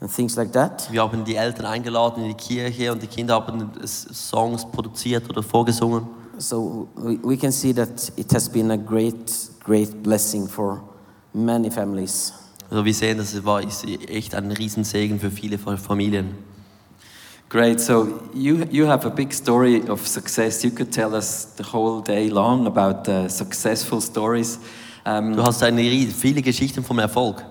and 0.00 0.10
things 0.10 0.36
like 0.36 0.52
that. 0.52 0.88
Wir 0.90 1.02
haben 1.02 1.24
die 1.24 1.34
Eltern 1.36 1.66
eingeladen 1.66 2.22
in 2.24 2.28
die 2.30 2.34
Kirche 2.36 2.90
und 2.92 3.02
die 3.02 3.06
Kinder 3.06 3.34
haben 3.34 3.70
Songs 3.84 4.64
produziert 4.70 5.28
oder 5.28 5.42
vorgesungen. 5.42 6.06
So 6.38 6.88
we, 6.94 7.18
we 7.22 7.36
can 7.36 7.50
see 7.52 7.72
that 7.74 8.12
it 8.16 8.32
has 8.32 8.48
been 8.48 8.70
a 8.70 8.76
great, 8.76 9.32
great 9.64 10.02
blessing 10.02 10.46
for 10.46 10.82
many 11.34 11.70
families. 11.70 12.32
Also 12.70 12.84
wir 12.84 12.94
sehen, 12.94 13.18
das 13.18 13.44
war 13.44 13.60
echt 14.08 14.34
ein 14.34 14.52
Riesensegen 14.52 15.18
für 15.18 15.30
viele 15.30 15.58
Fa- 15.58 15.76
Familien. 15.76 16.34
Great. 17.48 17.80
So 17.80 18.20
you 18.34 18.66
you 18.70 18.86
have 18.86 19.06
a 19.06 19.10
big 19.10 19.32
story 19.32 19.82
of 19.88 20.06
success. 20.06 20.62
You 20.62 20.70
could 20.70 20.92
tell 20.92 21.14
us 21.14 21.46
the 21.56 21.64
whole 21.64 22.02
day 22.02 22.28
long 22.28 22.66
about 22.66 23.08
uh, 23.08 23.28
successful 23.28 24.00
stories. 24.00 24.58
Um, 25.06 25.34
Du 25.34 25.42
hast 25.42 25.62
eine, 25.62 25.82
viele 26.08 26.42
Geschichten 26.42 26.84
vom 26.84 26.98
Erfolg. 26.98 27.42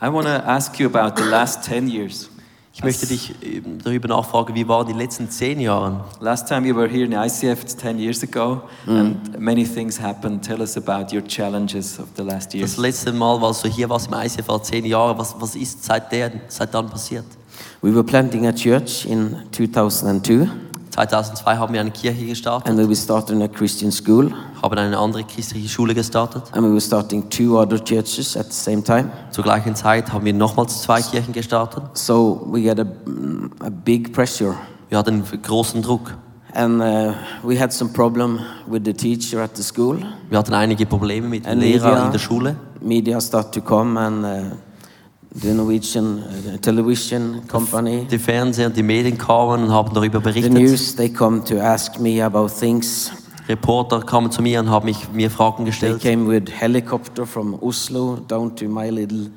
I 0.00 0.08
want 0.08 0.26
to 0.26 0.32
ask 0.32 0.78
you 0.80 0.86
about 0.86 1.20
the 1.20 1.28
last 1.28 1.64
ten 1.64 1.86
years. 1.86 2.30
Ich 2.72 2.84
möchte 2.84 3.06
dich 3.06 3.34
äh, 3.42 3.60
darüber 3.84 4.08
nachfragen, 4.08 4.54
wie 4.54 4.66
waren 4.66 4.86
die 4.86 4.94
letzten 4.94 5.28
zehn 5.28 5.60
Jahre? 5.60 6.04
Last 6.20 6.48
time 6.48 6.66
you 6.66 6.74
were 6.74 6.88
here 6.88 7.04
in 7.04 7.12
ICF, 7.12 7.62
it's 7.62 7.76
10 7.76 7.98
years 7.98 8.22
ago, 8.22 8.62
and 8.86 9.38
many 9.38 9.64
things 9.66 10.00
happened. 10.00 10.42
Tell 10.42 10.60
us 10.60 10.78
about 10.78 11.14
your 11.14 11.22
challenges 11.26 11.98
of 11.98 12.06
the 12.16 12.22
last 12.22 12.54
years. 12.54 12.76
Das 12.76 12.80
letzte 12.80 13.12
Mal, 13.12 13.42
als 13.44 13.60
du 13.60 13.68
hier 13.68 13.90
warst 13.90 14.06
im 14.06 14.14
ICF, 14.14 14.48
war 14.48 14.62
zehn 14.62 14.86
Jahre. 14.86 15.18
Was, 15.18 15.34
was 15.38 15.56
ist 15.56 15.84
seitdem, 15.84 16.40
seit 16.48 16.72
dann 16.72 16.88
passiert? 16.88 17.26
We 17.82 17.94
were 17.94 18.04
planting 18.04 18.46
a 18.46 18.52
church 18.52 19.06
in 19.06 19.36
2002, 19.52 20.46
2002 20.90 21.56
haben 21.56 21.72
wir 21.72 21.80
eine 21.80 21.90
Kirche 21.92 22.26
gestartet, 22.26 22.68
and 22.68 22.78
we 22.78 22.84
were 22.86 22.96
starting 22.96 23.42
a 23.42 23.48
Christian 23.48 23.90
school, 23.92 24.32
haben 24.62 24.76
eine 24.76 24.98
andere 24.98 25.24
christliche 25.24 25.68
Schule 25.68 25.94
gestartet. 25.94 26.42
and 26.52 26.64
we 26.66 26.70
were 26.70 26.80
starting 26.80 27.28
two 27.30 27.56
other 27.58 27.78
churches 27.82 28.36
at 28.36 28.46
the 28.46 28.52
same 28.52 28.82
time. 28.82 29.10
Zur 29.30 29.44
gleichen 29.44 29.74
Zeit 29.74 30.12
haben 30.12 30.24
wir 30.24 30.34
nochmals 30.34 30.82
zwei 30.82 31.00
Kirchen 31.00 31.32
gestartet. 31.32 31.82
So 31.94 32.46
we 32.52 32.68
had 32.68 32.80
a, 32.80 32.86
a 33.64 33.70
big 33.70 34.12
pressure. 34.12 34.54
Wir 34.88 34.98
hatten 34.98 35.22
großen 35.42 35.80
Druck. 35.82 36.16
And 36.52 36.82
uh, 36.82 37.12
we 37.44 37.56
had 37.60 37.72
some 37.72 37.92
problem 37.92 38.40
with 38.68 38.82
the 38.84 38.92
teacher 38.92 39.40
at 39.40 39.56
the 39.56 39.62
school. 39.62 39.98
Wir 40.28 40.36
hatten 40.38 40.52
einige 40.52 40.84
Probleme 40.84 41.28
mit 41.28 41.44
den 41.46 41.52
And 41.52 41.62
Lehrern 41.62 41.90
media, 41.92 42.06
in 42.06 42.12
der 42.12 42.18
Schule. 42.18 42.56
media 42.80 43.20
started 43.20 43.52
to 43.52 43.60
come 43.60 43.96
and 43.98 44.24
uh, 44.24 44.56
the 45.34 45.54
Norwegian 45.54 46.18
uh, 46.22 46.56
television 46.58 47.42
company, 47.46 48.06
Die 48.10 48.18
Fernseher 48.18 48.66
und 48.66 48.76
die 48.76 48.82
Medien 48.82 49.16
kamen 49.16 49.64
und 49.64 49.70
haben 49.70 49.92
darüber 49.94 50.18
the 50.18 50.24
berichtet. 50.24 50.52
news, 50.52 50.94
they 50.96 51.08
come 51.08 51.42
to 51.44 51.58
ask 51.60 51.98
me 52.00 52.22
about 52.24 52.48
things. 52.48 53.12
Reporter 53.48 54.00
kamen 54.00 54.30
zu 54.30 54.42
mir 54.42 54.60
und 54.60 54.70
haben 54.70 54.84
mich, 54.86 55.08
mir 55.12 55.30
Fragen 55.30 55.64
They 55.64 55.66
gestellt. 55.66 56.00
came 56.02 56.28
with 56.28 56.50
helicopter 56.50 57.26
from 57.26 57.54
Oslo 57.62 58.16
down 58.28 58.54
to 58.56 58.68
my 58.68 58.90
little 58.90 59.28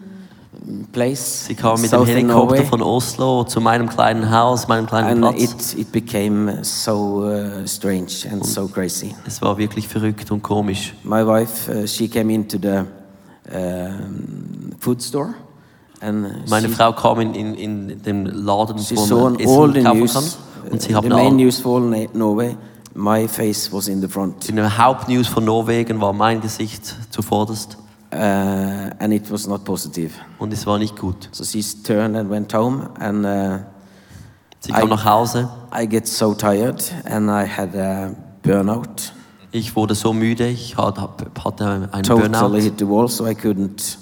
mm, 0.66 0.86
place. 0.92 1.46
Sie 1.48 1.56
kamen 1.56 1.82
mit 1.82 1.90
south 1.90 2.08
dem 2.08 2.18
in 2.18 2.28
Helikopter 2.28 2.56
Norway. 2.56 2.66
von 2.70 2.82
Oslo 2.84 3.44
zu 3.44 3.60
meinem 3.62 3.90
kleinen 3.90 4.30
Haus, 4.32 4.68
meinem 4.68 4.86
kleinen 4.86 5.24
And 5.24 5.36
Platz. 5.38 5.74
it, 5.74 5.80
it 5.80 5.92
became 5.92 6.64
so 6.64 7.24
uh, 7.26 7.66
strange 7.68 8.28
and 8.32 8.46
so 8.46 8.68
crazy. 8.68 9.16
Es 9.26 9.42
war 9.42 9.58
wirklich 9.58 9.88
verrückt 9.88 10.30
und 10.32 10.44
komisch. 10.44 10.94
My 11.04 11.26
wife, 11.26 11.72
uh, 11.72 11.88
she 11.88 12.08
came 12.08 12.32
into 12.32 12.58
the 12.62 12.84
um, 13.56 14.72
food 14.80 15.02
store 15.02 15.34
Meine 16.50 16.70
Frau 16.70 16.94
kam 16.94 17.20
in, 17.22 17.34
in, 17.34 17.56
in 17.56 18.02
den 18.04 18.26
Laden, 18.26 18.78
wo 18.78 19.30
man 19.30 19.40
Essen 19.40 19.84
kaufen 19.84 20.08
kann. 20.08 20.24
Und 20.72 20.82
sie 20.82 20.94
uh, 20.94 20.96
haben 20.98 21.10
main 21.10 21.36
news 21.36 21.60
for 21.60 21.80
Na- 21.80 22.08
Norway. 22.14 22.56
My 22.96 23.28
face 23.28 23.72
was 23.74 23.88
in 23.88 24.02
the 24.02 24.08
front, 24.08 24.48
in 24.50 24.56
der 24.56 24.78
Hauptnews 24.78 25.28
von 25.28 25.44
Norwegen 25.46 26.00
war 26.00 26.14
mein 26.14 26.42
Gesicht 26.42 26.96
zuvorderst 27.10 27.76
uh, 28.14 28.18
and 28.18 29.12
it 29.12 29.32
was 29.32 29.48
not 29.48 29.64
positive. 29.64 30.12
und 30.38 30.54
es 30.54 30.68
war 30.68 30.78
nicht 30.78 30.96
gut. 31.00 31.28
So 31.32 31.44
she 31.44 31.64
turned 31.84 32.16
and 32.16 32.30
went 32.30 32.54
home, 32.54 32.90
and 33.00 33.26
uh, 33.26 33.64
Sie 34.60 34.72
kam 34.72 34.88
I- 34.88 34.92
nach 34.92 35.06
Hause. 35.06 35.50
I 35.76 35.88
get 35.88 36.08
so 36.08 36.36
tired, 36.36 36.84
and 37.06 37.30
I 37.32 37.48
had 37.48 37.76
a 37.76 38.12
burnout. 38.44 39.12
Ich 39.52 39.76
wurde 39.76 39.96
so 39.96 40.14
müde, 40.14 40.48
ich 40.48 40.78
hatte 40.78 41.10
einen 41.92 42.04
Totally 42.04 42.30
Burnout. 42.30 42.56
hit 42.60 42.74
the 42.78 42.88
wall, 42.88 43.08
so 43.08 43.26
I 43.26 43.34
couldn't 43.34 43.98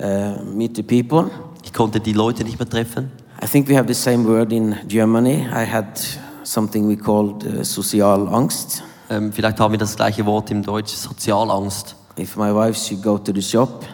uh, 0.00 0.42
meet 0.54 0.76
the 0.76 0.82
people. 0.82 1.30
Ich 1.64 1.72
konnte 1.72 2.00
die 2.00 2.12
Leute 2.12 2.44
nicht 2.44 2.58
mehr 2.58 2.68
treffen. 2.68 3.10
I 3.42 3.46
think 3.46 3.68
we 3.68 3.76
have 3.76 3.86
the 3.88 3.94
same 3.94 4.26
word 4.26 4.52
in 4.52 4.74
Germany. 4.88 5.46
I 5.52 5.64
had 5.64 5.98
something 6.42 6.88
we 6.88 6.96
called 6.96 7.44
uh, 7.44 7.62
social 7.64 8.28
angst. 8.28 8.82
Ähm, 9.08 9.32
vielleicht 9.32 9.58
haben 9.60 9.72
wir 9.72 9.78
das 9.78 9.96
gleiche 9.96 10.24
Wort 10.26 10.50
im 10.50 10.62
Deutsch, 10.62 10.92
Sozialangst. 10.94 11.96
If 12.18 12.36
my 12.36 12.54
wife 12.54 12.74
should 12.78 13.02
go 13.02 13.18
to 13.18 13.32
the 13.34 13.42
shop, 13.42 13.84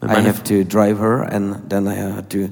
Wenn 0.00 0.10
I 0.10 0.12
meine- 0.14 0.28
have 0.28 0.42
to 0.44 0.64
drive 0.64 0.98
her, 0.98 1.30
and 1.32 1.68
then 1.70 1.86
I 1.86 1.96
had 1.96 2.28
to 2.30 2.48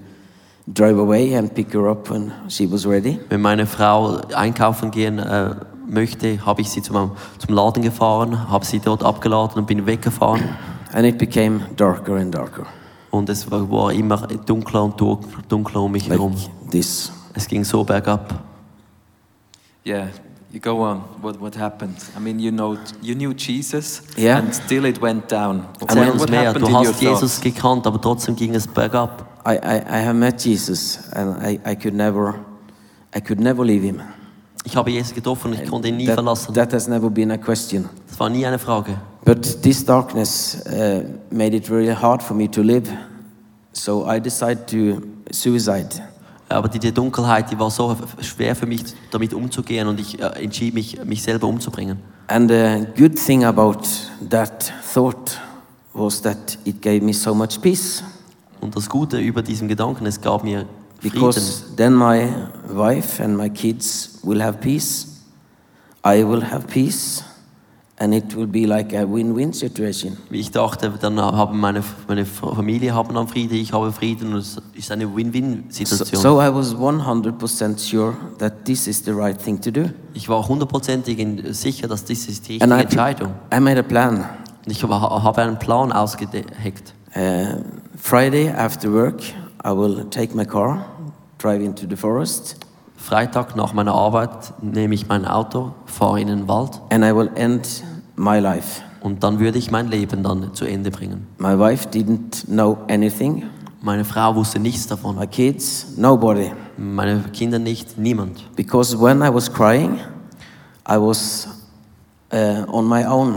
drive 0.67 0.99
away 0.99 1.37
and 1.37 1.55
pick 1.55 1.73
her 1.75 1.89
up 1.91 2.11
when 2.11 2.33
she 2.49 2.71
was 2.71 2.87
ready. 2.87 3.19
Wenn 3.29 3.41
meine 3.41 3.67
Frau 3.67 4.21
einkaufen 4.35 4.91
gehen 4.91 5.19
äh, 5.19 5.55
möchte, 5.87 6.45
habe 6.45 6.61
ich 6.61 6.71
sie 6.71 6.83
zum, 6.83 7.13
zum 7.39 7.55
Laden 7.55 7.83
gefahren, 7.83 8.49
habe 8.51 8.65
sie 8.65 8.79
dort 8.81 9.03
abgeladen 9.03 9.59
und 9.59 9.67
bin 9.67 9.87
weggefahren. 9.87 10.43
And 10.93 11.07
it 11.07 11.19
became 11.19 11.61
darker 11.77 12.15
and 12.17 12.35
darker, 12.35 12.65
Und 13.11 13.29
es 13.29 13.51
war, 13.51 13.71
war 13.71 13.93
immer 13.93 14.27
dunkler 14.27 14.85
und 14.85 15.01
dunkler 15.49 15.81
um 15.81 15.93
mich 15.93 16.07
like 16.09 16.19
herum. 16.19 16.35
this. 16.71 17.11
Es 17.35 17.47
ging 17.47 17.65
so 17.65 17.85
bergab. 17.85 18.43
Yeah, 19.87 20.09
you 20.53 20.61
go 20.61 20.83
on. 20.85 21.03
What, 21.23 21.41
what 21.41 21.57
happened? 21.57 21.97
I 22.17 22.21
mean, 22.21 22.39
you 22.39 22.51
know, 22.51 22.77
you 23.01 23.15
knew 23.15 23.33
Jesus, 23.33 24.03
Yeah. 24.17 24.39
and 24.39 24.55
still 24.55 24.85
it 24.85 25.01
went 25.01 25.31
down. 25.31 25.65
Erzähl 25.81 26.11
uns 26.11 26.21
what 26.21 26.31
mehr. 26.31 26.49
happened 26.49 26.67
Du 26.69 26.75
hast 26.77 27.01
Jesus 27.01 27.21
thoughts? 27.21 27.41
gekannt, 27.41 27.87
aber 27.87 28.01
trotzdem 28.01 28.37
ging 28.37 28.55
es 28.55 28.67
bergab. 28.67 29.25
I, 29.47 29.53
I, 29.53 29.77
I 29.79 30.05
have 30.05 30.15
met 30.15 30.45
Jesus, 30.45 30.99
and 31.13 31.43
I, 31.43 31.59
I 31.65 31.75
could 31.75 31.95
never, 31.95 32.35
I 33.17 33.21
could 33.21 33.41
never 33.41 33.65
leave 33.65 33.83
him. 33.87 34.03
Ich 34.65 34.77
habe 34.77 34.91
Jesus 34.91 35.15
getroffen 35.15 35.53
und 35.53 35.63
ich 35.63 35.71
konnte 35.71 35.89
ihn 35.89 35.97
nie 35.97 36.05
That, 36.07 36.17
verlassen. 36.17 36.55
that 36.55 36.73
has 36.75 36.89
never 36.89 37.09
been 37.09 37.31
a 37.31 37.39
question. 37.39 37.89
Das 38.09 38.21
war 38.21 38.29
nie 38.29 38.45
eine 38.45 38.59
Frage. 38.59 38.97
But 39.29 39.63
this 39.63 39.85
darkness 39.85 40.65
uh, 40.65 41.05
made 41.31 41.53
it 41.53 41.69
really 41.69 41.93
hard 41.93 42.23
for 42.23 42.33
me 42.33 42.49
to 42.49 42.63
live. 42.63 42.91
So 43.75 44.07
I 44.07 44.21
decided 44.21 44.67
to 44.69 45.03
suicide. 45.31 46.03
Aber 46.49 46.67
diese 46.67 46.93
Dunkelheit, 46.93 47.51
die 47.51 47.59
war 47.59 47.71
so 47.71 47.95
schwer 48.23 48.57
für 48.57 48.65
mich, 48.65 48.85
damit 49.11 49.35
umzugehen 49.35 49.87
und 49.87 50.01
ich 50.01 50.19
äh, 50.19 50.43
entschied 50.43 50.73
mich, 50.73 51.05
mich 51.05 51.23
selber 51.23 51.47
umzubringen. 51.47 51.99
And 52.29 52.51
the 52.51 52.87
good 52.97 53.19
thing 53.19 53.45
about 53.45 53.83
that 54.31 54.73
thought 54.95 55.39
was 55.93 56.23
that 56.23 56.57
it 56.65 56.81
gave 56.81 57.03
me 57.03 57.13
so 57.13 57.35
much 57.35 57.61
peace. 57.61 58.03
Und 58.63 58.75
das 58.75 58.89
Gute 58.89 59.19
über 59.19 59.43
diesen 59.43 59.69
Gedanken, 59.69 60.07
es 60.07 60.19
gab 60.19 60.43
mir 60.43 60.65
Frieden. 61.01 61.21
Because 61.21 61.65
then 61.77 61.95
my 61.95 62.31
wife 62.67 63.23
and 63.23 63.37
my 63.37 63.51
kids 63.51 64.21
will 64.23 64.43
have 64.43 64.61
peace. 64.61 65.21
I 66.03 66.25
will 66.25 66.43
have 66.43 66.67
peace. 66.67 67.23
And 68.01 68.15
it 68.15 68.37
will 68.37 68.47
be 68.47 68.65
like 68.65 68.95
a 68.95 69.05
win-win 69.05 69.53
situation. 69.53 70.17
Ich 70.31 70.53
dachte, 70.53 70.89
dann 71.01 71.21
haben 71.21 71.59
meine, 71.59 71.83
meine 72.07 72.25
Familie 72.25 72.95
haben 72.95 73.13
dann 73.13 73.27
Frieden, 73.27 73.55
ich 73.57 73.73
habe 73.73 73.91
Frieden 73.91 74.35
und 74.35 74.39
es 74.39 74.57
ist 74.75 74.93
eine 74.93 75.05
So, 75.05 75.17
Win-Win-Situation. 75.17 76.23
so 76.23 76.41
I 76.41 76.49
was 76.55 76.75
100% 76.77 77.79
sure 77.81 78.17
that 78.39 78.65
this 78.65 78.87
is 78.87 79.05
the 79.05 79.11
right 79.11 79.37
thing 79.37 79.61
to 79.61 79.73
do. 79.73 79.87
ich 80.15 80.29
war 80.29 80.47
hundertprozentig 80.47 81.19
sicher, 81.51 81.89
dass 81.89 82.05
das 82.05 82.29
ist 82.29 82.47
die 82.49 82.53
richtige 82.59 82.73
I, 82.73 82.81
Entscheidung. 82.83 83.33
I 83.53 83.59
made 83.59 83.81
a 83.81 83.83
plan. 83.83 84.19
Und 84.65 84.71
ich 84.71 84.81
habe 84.85 85.43
einen 85.43 85.59
Plan 85.59 85.91
ausgeheckt. 85.91 86.95
Uh, 87.17 87.63
Friday 87.97 88.49
after 88.51 88.93
work, 88.93 89.21
I 89.65 89.71
will 89.71 90.05
take 90.11 90.37
my 90.37 90.45
car, 90.45 90.85
drive 91.39 91.61
into 91.65 91.85
the 91.89 91.97
forest, 91.97 92.55
Freitag 92.99 93.57
nach 93.57 93.73
meiner 93.73 93.95
Arbeit 93.95 94.53
nehme 94.61 94.95
ich 94.95 95.09
mein 95.09 95.25
Auto, 95.25 95.73
fahre 95.87 96.21
in 96.21 96.27
den 96.29 96.49
Wald 96.49 96.81
and 96.91 97.05
I 97.05 97.15
will 97.15 97.31
end 97.37 97.83
my 98.17 98.39
life. 98.39 98.83
und 99.01 99.23
dann 99.23 99.39
würde 99.39 99.57
ich 99.59 99.71
mein 99.71 99.89
Leben 99.89 100.23
dann 100.23 100.53
zu 100.53 100.65
Ende 100.65 100.91
bringen. 100.91 101.27
My 101.39 101.57
wife 101.59 101.89
didn't 101.89 102.45
know 102.47 102.77
anything, 102.91 103.45
Meine 103.81 104.05
Frau 104.05 104.35
wusste 104.35 104.59
nichts 104.59 104.89
davon, 104.89 105.15
my 105.17 105.27
kids, 105.29 105.87
nobody. 105.97 106.51
meine 106.77 107.21
Kinder 107.33 107.61
nicht, 107.61 107.97
niemand. 107.97 108.45
Because 108.57 108.99
when 109.01 109.23
I 109.23 109.33
was 109.33 109.51
crying, 109.53 110.01
I 110.87 110.97
was 110.99 111.47
uh, 112.33 112.65
on 112.73 112.87
my 112.89 113.07
own. 113.07 113.37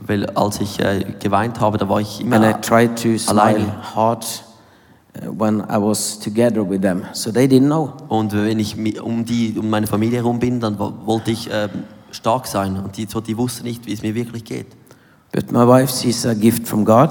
Weil 0.00 0.26
als 0.30 0.60
ich 0.60 0.80
äh, 0.80 1.04
geweint 1.20 1.60
habe, 1.60 1.78
da 1.78 1.88
war 1.88 2.00
ich 2.00 2.20
immer 2.20 2.36
And 2.36 2.44
I 2.44 2.60
tried 2.60 2.96
to 3.02 3.16
smile 3.18 3.40
alleine. 3.40 3.72
hard 3.94 4.26
when 5.38 5.60
I 5.62 5.76
was 5.78 6.18
together 6.18 6.68
with 6.68 6.82
them. 6.82 7.04
So 7.12 7.30
they 7.32 7.46
didn't 7.46 7.66
know. 7.68 7.92
Und 8.08 8.32
wenn 8.32 8.58
ich 8.58 8.76
um, 9.00 9.24
die, 9.24 9.56
um 9.58 9.68
meine 9.70 9.86
Familie 9.86 10.18
herum 10.18 10.38
bin, 10.38 10.60
dann 10.60 10.78
wo- 10.78 10.94
wollte 11.04 11.30
ich 11.30 11.48
ähm, 11.52 11.70
stark 12.10 12.46
sein. 12.46 12.76
Und 12.76 12.96
die, 12.96 13.06
so, 13.06 13.20
die 13.20 13.36
wussten 13.36 13.64
nicht, 13.64 13.86
wie 13.86 13.92
es 13.92 14.02
mir 14.02 14.14
wirklich 14.14 14.44
geht. 14.44 14.66
But 15.32 15.50
my 15.52 15.66
wife, 15.66 15.92
she's 15.92 16.24
a 16.26 16.34
gift 16.34 16.66
from 16.66 16.84
God. 16.84 17.10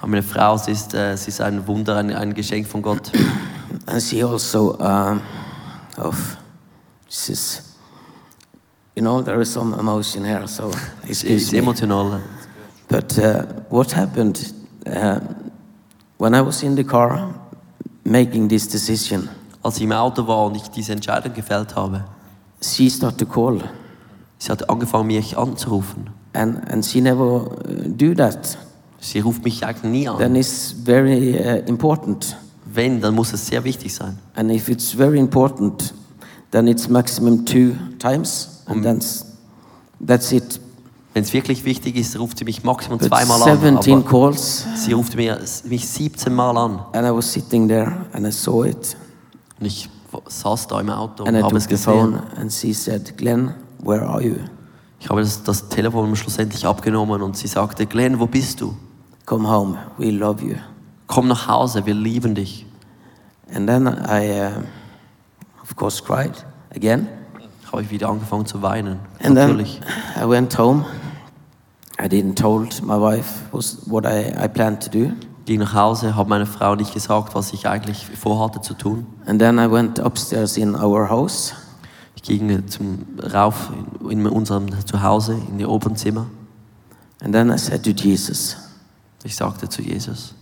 Aber 0.00 0.08
meine 0.10 0.22
Frau, 0.22 0.56
sie 0.56 0.72
ist, 0.72 0.94
äh, 0.94 1.16
sie 1.16 1.28
ist 1.28 1.40
ein 1.40 1.66
Wunder, 1.66 1.96
ein, 1.96 2.12
ein 2.12 2.32
Geschenk 2.34 2.66
von 2.66 2.82
Gott. 2.82 3.10
And 3.86 4.02
she 4.02 4.22
also, 4.22 4.76
um, 4.78 5.20
of, 5.98 6.36
is, 7.08 7.62
you 8.94 9.02
know, 9.02 9.22
there 9.22 9.40
is 9.40 9.52
some 9.52 9.74
emotion 9.78 10.24
here, 10.24 10.46
so 10.46 10.70
excuse 11.08 11.42
ist 11.42 11.52
me. 11.52 11.58
emotional. 11.58 12.20
But 12.88 13.18
uh, 13.18 13.44
what 13.68 13.92
happened 13.92 14.52
uh, 14.86 15.20
when 16.18 16.34
I 16.34 16.40
was 16.40 16.62
in 16.62 16.76
the 16.76 16.84
car 16.84 17.34
making 18.06 18.48
this 18.48 18.68
decision? 18.68 19.28
Als 19.62 19.76
ich 19.76 19.82
im 19.82 19.92
Auto 19.92 20.26
war 20.26 20.46
und 20.46 20.56
ich 20.56 20.68
diese 20.68 20.92
Entscheidung 20.92 21.34
gefällt 21.34 21.74
habe, 21.74 22.04
She 22.62 22.88
started 22.88 23.18
to 23.18 23.26
call, 23.26 23.60
sie 24.38 24.50
hat 24.50 24.68
angefangen, 24.70 25.08
mich 25.08 25.36
anzurufen. 25.36 26.08
and, 26.32 26.70
and 26.70 26.84
she 26.84 27.00
never 27.00 27.46
uh, 27.46 27.48
do 27.86 28.14
that. 28.14 28.56
Sie 29.00 29.20
ruft 29.20 29.44
mich 29.44 29.64
eigentlich 29.64 29.90
nie 29.92 30.08
an. 30.08 30.18
Then 30.18 30.36
it's 30.36 30.72
very 30.84 31.34
uh, 31.38 31.62
important. 31.66 32.36
Wenn, 32.64 33.00
dann 33.00 33.14
muss 33.14 33.32
es 33.32 33.46
sehr 33.46 33.62
wichtig 33.64 33.94
sein. 33.94 34.18
And 34.34 34.50
if 34.50 34.68
it's 34.68 34.92
very 34.92 35.18
important, 35.18 35.94
then 36.50 36.66
it's 36.66 36.88
maximum 36.88 37.44
two 37.44 37.74
times, 37.98 38.62
and 38.66 38.84
that's, 38.84 39.24
that's 40.04 40.32
it. 40.32 40.60
Wenn 41.16 41.22
es 41.22 41.32
wirklich 41.32 41.64
wichtig 41.64 41.96
ist, 41.96 42.18
ruft 42.18 42.36
sie 42.36 42.44
mich 42.44 42.62
maximal 42.62 43.00
zweimal 43.00 43.42
an. 43.42 43.58
17 43.58 44.00
Aber 44.00 44.04
calls, 44.04 44.66
sie 44.74 44.92
ruft 44.92 45.16
mir, 45.16 45.40
mich 45.64 45.88
17 45.88 46.30
Mal 46.30 46.54
an. 46.58 46.80
and 46.92 47.06
I 47.06 47.10
was 47.10 47.32
sitting 47.32 47.66
there, 47.66 47.90
and 48.12 48.26
I 48.26 48.30
saw 48.30 48.66
it. 48.66 48.98
Und 49.58 49.64
ich 49.64 49.88
saß 50.28 50.66
da 50.66 50.78
im 50.78 50.90
Auto 50.90 51.24
And 51.24 51.34
und 51.38 51.42
habe 51.42 51.56
es 51.56 51.66
gesehen. 51.66 52.20
and 52.38 52.52
she 52.52 52.74
said, 52.74 53.16
Glenn, 53.16 53.54
where 53.78 54.06
are 54.06 54.22
you? 54.22 54.34
Ich 55.00 55.08
habe 55.08 55.22
das, 55.22 55.42
das 55.42 55.66
Telefon 55.70 56.14
schlussendlich 56.16 56.66
abgenommen 56.66 57.22
und 57.22 57.34
sie 57.34 57.48
sagte, 57.48 57.86
Glenn, 57.86 58.20
wo 58.20 58.26
bist 58.26 58.60
du? 58.60 58.76
Come 59.24 59.48
home, 59.48 59.78
we 59.96 60.10
love 60.10 60.44
you. 60.44 60.56
Komm 61.06 61.28
nach 61.28 61.48
Hause, 61.48 61.86
wir 61.86 61.94
lieben 61.94 62.34
dich. 62.34 62.66
And 63.54 63.66
then 63.66 63.86
I, 63.86 64.50
uh, 64.54 65.62
of 65.62 65.74
course, 65.76 66.04
cried 66.04 66.44
again. 66.74 67.08
habe 67.72 67.80
ich 67.80 67.90
wieder 67.90 68.10
angefangen 68.10 68.44
zu 68.44 68.60
weinen. 68.60 68.98
And 69.22 69.34
then 69.34 69.48
Natürlich. 69.48 69.80
I 70.14 70.28
went 70.28 70.58
home. 70.58 70.84
I 71.98 72.08
didn't 72.08 72.36
told 72.36 72.82
my 72.82 72.96
wife 72.96 73.42
was 73.52 73.78
what 73.86 74.04
I, 74.06 74.32
I 74.36 74.48
planned 74.48 74.82
to 74.82 74.90
do. 74.90 75.12
Ging 75.46 75.60
nach 75.60 75.74
Hause, 75.74 76.16
habe 76.16 76.28
meiner 76.28 76.46
Frau 76.46 76.74
nicht 76.74 76.92
gesagt, 76.92 77.34
was 77.34 77.52
ich 77.52 77.66
eigentlich 77.68 78.06
vorhatte 78.06 78.60
zu 78.60 78.74
tun. 78.74 79.06
And 79.26 79.40
then 79.40 79.58
I 79.58 79.70
went 79.70 79.98
upstairs 79.98 80.56
in 80.56 80.74
our 80.74 81.08
house 81.08 81.54
Ich 82.16 82.22
ging 82.22 82.66
zum 82.68 83.06
rauf 83.32 83.70
in, 84.02 84.10
in 84.10 84.26
unserem 84.26 84.66
Zuhause, 84.84 85.34
in 85.48 85.58
die 85.58 85.66
oberen 85.66 85.96
Zimmer. 85.96 86.26
and 87.22 87.32
then 87.32 87.50
I 87.50 87.56
said 87.56 87.82
to 87.84 87.90
Jesus, 87.92 88.56
Ich 89.24 89.36
sagte 89.36 89.68
zu 89.68 89.82
Jesus, 89.82 90.34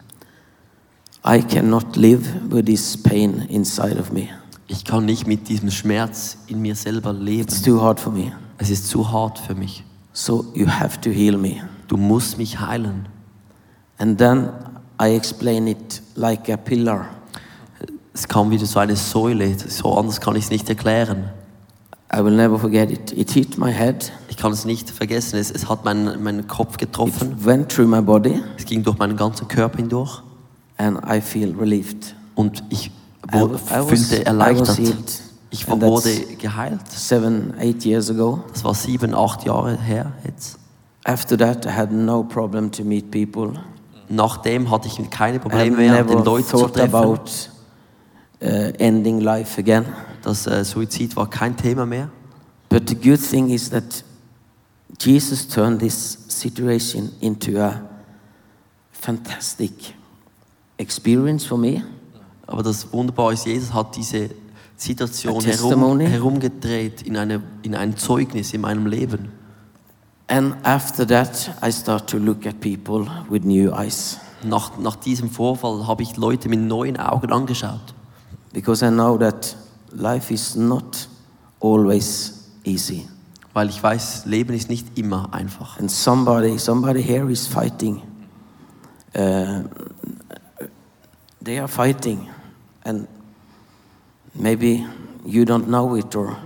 I 1.24 1.40
cannot 1.42 1.96
live 1.96 2.26
with 2.50 2.66
this 2.66 2.96
pain 2.96 3.46
inside 3.48 3.98
of 3.98 4.12
me. 4.12 4.28
ich 4.66 4.84
kann 4.84 5.04
nicht 5.04 5.26
mit 5.26 5.48
diesem 5.48 5.70
Schmerz 5.70 6.38
in 6.46 6.60
mir 6.62 6.74
selber 6.74 7.12
leben. 7.12 7.42
It's 7.42 7.62
too 7.62 7.80
hard 7.80 8.00
for 8.00 8.12
me. 8.12 8.32
Es 8.58 8.70
ist 8.70 8.88
zu 8.88 9.12
hart 9.12 9.38
für 9.38 9.54
mich. 9.54 9.84
So 10.14 10.46
you 10.54 10.66
have 10.68 11.00
to 11.02 11.10
heal 11.10 11.36
me. 11.36 11.60
Du 11.88 11.96
musst 11.98 12.38
mich 12.38 12.58
heilen. 12.60 13.08
And 13.98 14.16
then 14.16 14.48
I 15.00 15.14
explain 15.14 15.66
it 15.66 16.00
like 16.14 16.48
a 16.48 16.56
pillar. 16.56 17.06
Es 18.14 18.26
kam 18.28 18.50
wieder 18.50 18.64
so 18.64 18.78
eine 18.78 18.94
Säule, 18.96 19.54
so 19.58 19.92
anders 19.98 20.20
kann 20.20 20.36
ich 20.36 20.44
es 20.44 20.50
nicht 20.50 20.68
erklären. 20.68 21.30
I 22.14 22.24
will 22.24 22.36
never 22.36 22.58
forget 22.60 22.90
it. 22.92 23.10
It 23.12 23.30
hit 23.32 23.58
my 23.58 23.72
head. 23.72 24.12
Ich 24.28 24.36
kann 24.36 24.52
es 24.52 24.64
nicht 24.64 24.88
vergessen, 24.88 25.36
es, 25.36 25.50
es 25.50 25.68
hat 25.68 25.84
meinen, 25.84 26.22
meinen 26.22 26.46
Kopf 26.46 26.76
getroffen. 26.76 27.32
It 27.32 27.44
went 27.44 27.68
through 27.72 27.88
my 27.88 28.00
body, 28.00 28.40
Es 28.56 28.64
ging 28.66 28.84
durch 28.84 28.96
meinen 28.98 29.16
ganzen 29.16 29.48
Körper 29.48 29.78
hindurch 29.78 30.22
and 30.76 30.98
I 31.08 31.20
feel 31.20 31.56
relieved. 31.58 32.14
und 32.36 32.62
ich 32.70 32.86
I, 32.86 32.92
wo, 33.40 33.50
w- 33.50 33.54
I 33.54 33.78
was, 33.80 33.86
fühlte 33.88 34.16
I 34.16 34.18
was 34.20 34.26
erleichtert. 34.26 34.78
healed. 34.78 35.22
Ich 35.54 35.68
And 35.68 35.82
wurde 35.82 36.10
geheilt. 36.36 36.80
seven, 36.90 37.54
eight 37.60 37.84
years 37.84 38.10
ago. 38.10 38.42
Das 38.52 38.64
war 38.64 38.74
sieben, 38.74 39.14
acht 39.14 39.44
Jahre 39.44 39.76
her 39.76 40.12
jetzt. 40.24 40.58
After 41.04 41.38
that, 41.38 41.64
I 41.64 41.70
had 41.70 41.92
no 41.92 42.24
problem 42.24 42.72
to 42.72 42.82
meet 42.82 43.10
people. 43.12 43.52
Nachdem 44.08 44.68
hatte 44.70 44.88
ich 44.88 45.10
keine 45.10 45.38
Probleme 45.38 45.76
mehr, 45.76 46.02
den 46.02 46.24
Leuten 46.24 46.48
zu 46.48 46.66
treffen. 46.66 46.94
about 46.94 47.30
uh, 48.42 48.46
ending 48.78 49.20
life 49.20 49.60
again. 49.60 49.84
Das 50.22 50.46
äh, 50.46 50.64
Suizid 50.64 51.14
war 51.14 51.30
kein 51.30 51.56
Thema 51.56 51.86
mehr. 51.86 52.10
But 52.68 52.88
the 52.88 52.96
good 52.96 53.20
thing 53.20 53.50
is 53.50 53.70
that 53.70 54.04
Jesus 54.98 55.46
turned 55.46 55.78
this 55.80 56.18
situation 56.26 57.12
into 57.20 57.60
a 57.60 57.80
fantastic 58.92 59.94
experience 60.78 61.46
for 61.46 61.58
me. 61.58 61.84
Aber 62.46 62.64
das 62.64 62.92
Wunderbare 62.92 63.34
ist, 63.34 63.46
Jesus 63.46 63.72
hat 63.72 63.94
diese 63.94 64.30
Situation 64.76 65.44
herum, 65.44 66.00
herumgedreht 66.00 67.02
in, 67.02 67.16
eine, 67.16 67.42
in 67.62 67.74
ein 67.74 67.96
Zeugnis 67.96 68.52
in 68.52 68.62
meinem 68.62 68.86
Leben. 68.86 69.32
And 70.26 70.54
after 70.64 71.06
that, 71.06 71.50
I 71.62 71.70
start 71.70 72.08
to 72.10 72.18
look 72.18 72.46
at 72.46 72.60
people 72.60 73.06
with 73.28 73.44
new 73.44 73.72
eyes 73.72 74.18
Nach, 74.42 74.78
nach 74.78 74.96
diesem 74.96 75.30
Vorfall 75.30 75.86
habe 75.86 76.02
ich 76.02 76.16
Leute 76.16 76.50
mit 76.50 76.60
neuen 76.60 76.98
Augen 76.98 77.32
angeschaut. 77.32 77.94
because 78.54 78.82
I 78.82 78.90
know 78.90 79.18
that 79.18 79.54
life 79.92 80.30
is 80.30 80.56
not 80.56 81.08
always 81.60 82.48
easy. 82.64 83.06
Weil 83.52 83.68
ich 83.68 83.82
weiß, 83.82 84.26
Leben 84.26 84.54
ist 84.54 84.68
nicht 84.70 84.98
immer 84.98 85.32
einfach. 85.32 85.78
And 85.78 85.90
somebody, 85.90 86.58
somebody 86.58 87.02
here 87.02 87.30
is 87.30 87.46
fighting. 87.46 88.02
Uh, 89.14 89.64
they 91.40 91.58
are 91.58 91.68
fighting, 91.68 92.28
and 92.84 93.06
maybe 94.34 94.84
you 95.24 95.44
don't 95.44 95.66
know 95.66 95.96
it, 95.96 96.14
or 96.14 96.36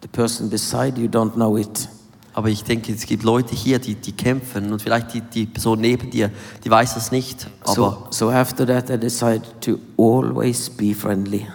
the 0.00 0.08
person 0.08 0.48
beside 0.50 0.98
you 0.98 1.08
don't 1.08 1.32
know 1.34 1.56
it. 1.56 1.88
Aber 2.34 2.48
ich 2.48 2.64
denke, 2.64 2.92
es 2.92 3.04
gibt 3.04 3.24
Leute 3.24 3.54
hier, 3.54 3.78
die, 3.78 3.94
die 3.94 4.12
kämpfen 4.12 4.72
und 4.72 4.80
vielleicht 4.80 5.12
die, 5.12 5.20
die 5.20 5.44
Person 5.44 5.80
neben 5.80 6.10
dir, 6.10 6.30
die 6.64 6.70
weiß 6.70 6.94
das 6.94 7.12
nicht. 7.12 7.46
Aber 7.62 7.74
So, 7.74 8.06
so 8.10 8.30
after 8.30 8.66
that, 8.66 8.88
I 8.88 8.96
decided 8.98 9.42
to 9.60 9.78
always 9.98 10.70
be 10.70 10.94
friendly, 10.94 11.46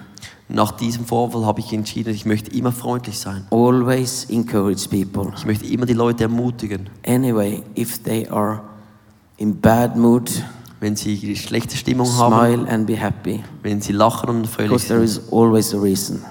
nach 0.50 0.72
diesem 0.74 1.04
Vorfall 1.06 1.46
habe 1.46 1.60
ich 1.62 1.74
entschieden, 1.74 2.13
ich 2.13 2.26
möchte 2.26 2.52
immer 2.56 2.72
freundlich 2.72 3.17
sein. 3.20 3.46
always 3.50 4.26
encourage 4.30 4.88
people. 4.88 5.34
Ich 5.36 5.46
möchte 5.46 5.65
immer 5.65 5.86
die 5.88 5.93
Leute 5.93 6.24
ermutigen. 6.26 6.89
Anyway, 7.06 7.63
if 7.76 8.02
they 8.04 8.28
are 8.30 8.62
in 9.38 9.60
bad 9.60 9.98
mood, 9.98 10.32
Wenn 10.80 10.96
sie 10.96 11.36
schlechte 11.36 11.76
Stimmung 11.76 12.12
haben, 12.18 12.34
smile 12.34 12.72
and 12.72 12.86
be 12.86 12.96
happy, 12.96 13.44
wenn 13.63 13.82
sie 13.82 13.94
lachen 13.94 14.30
und 14.30 14.48
fröhlich 14.48 14.72
because 14.72 14.88
there 14.88 15.08
sind. 15.08 15.26
is 15.26 15.34
always 15.34 15.74
a 15.74 15.78
reason. 15.80 16.24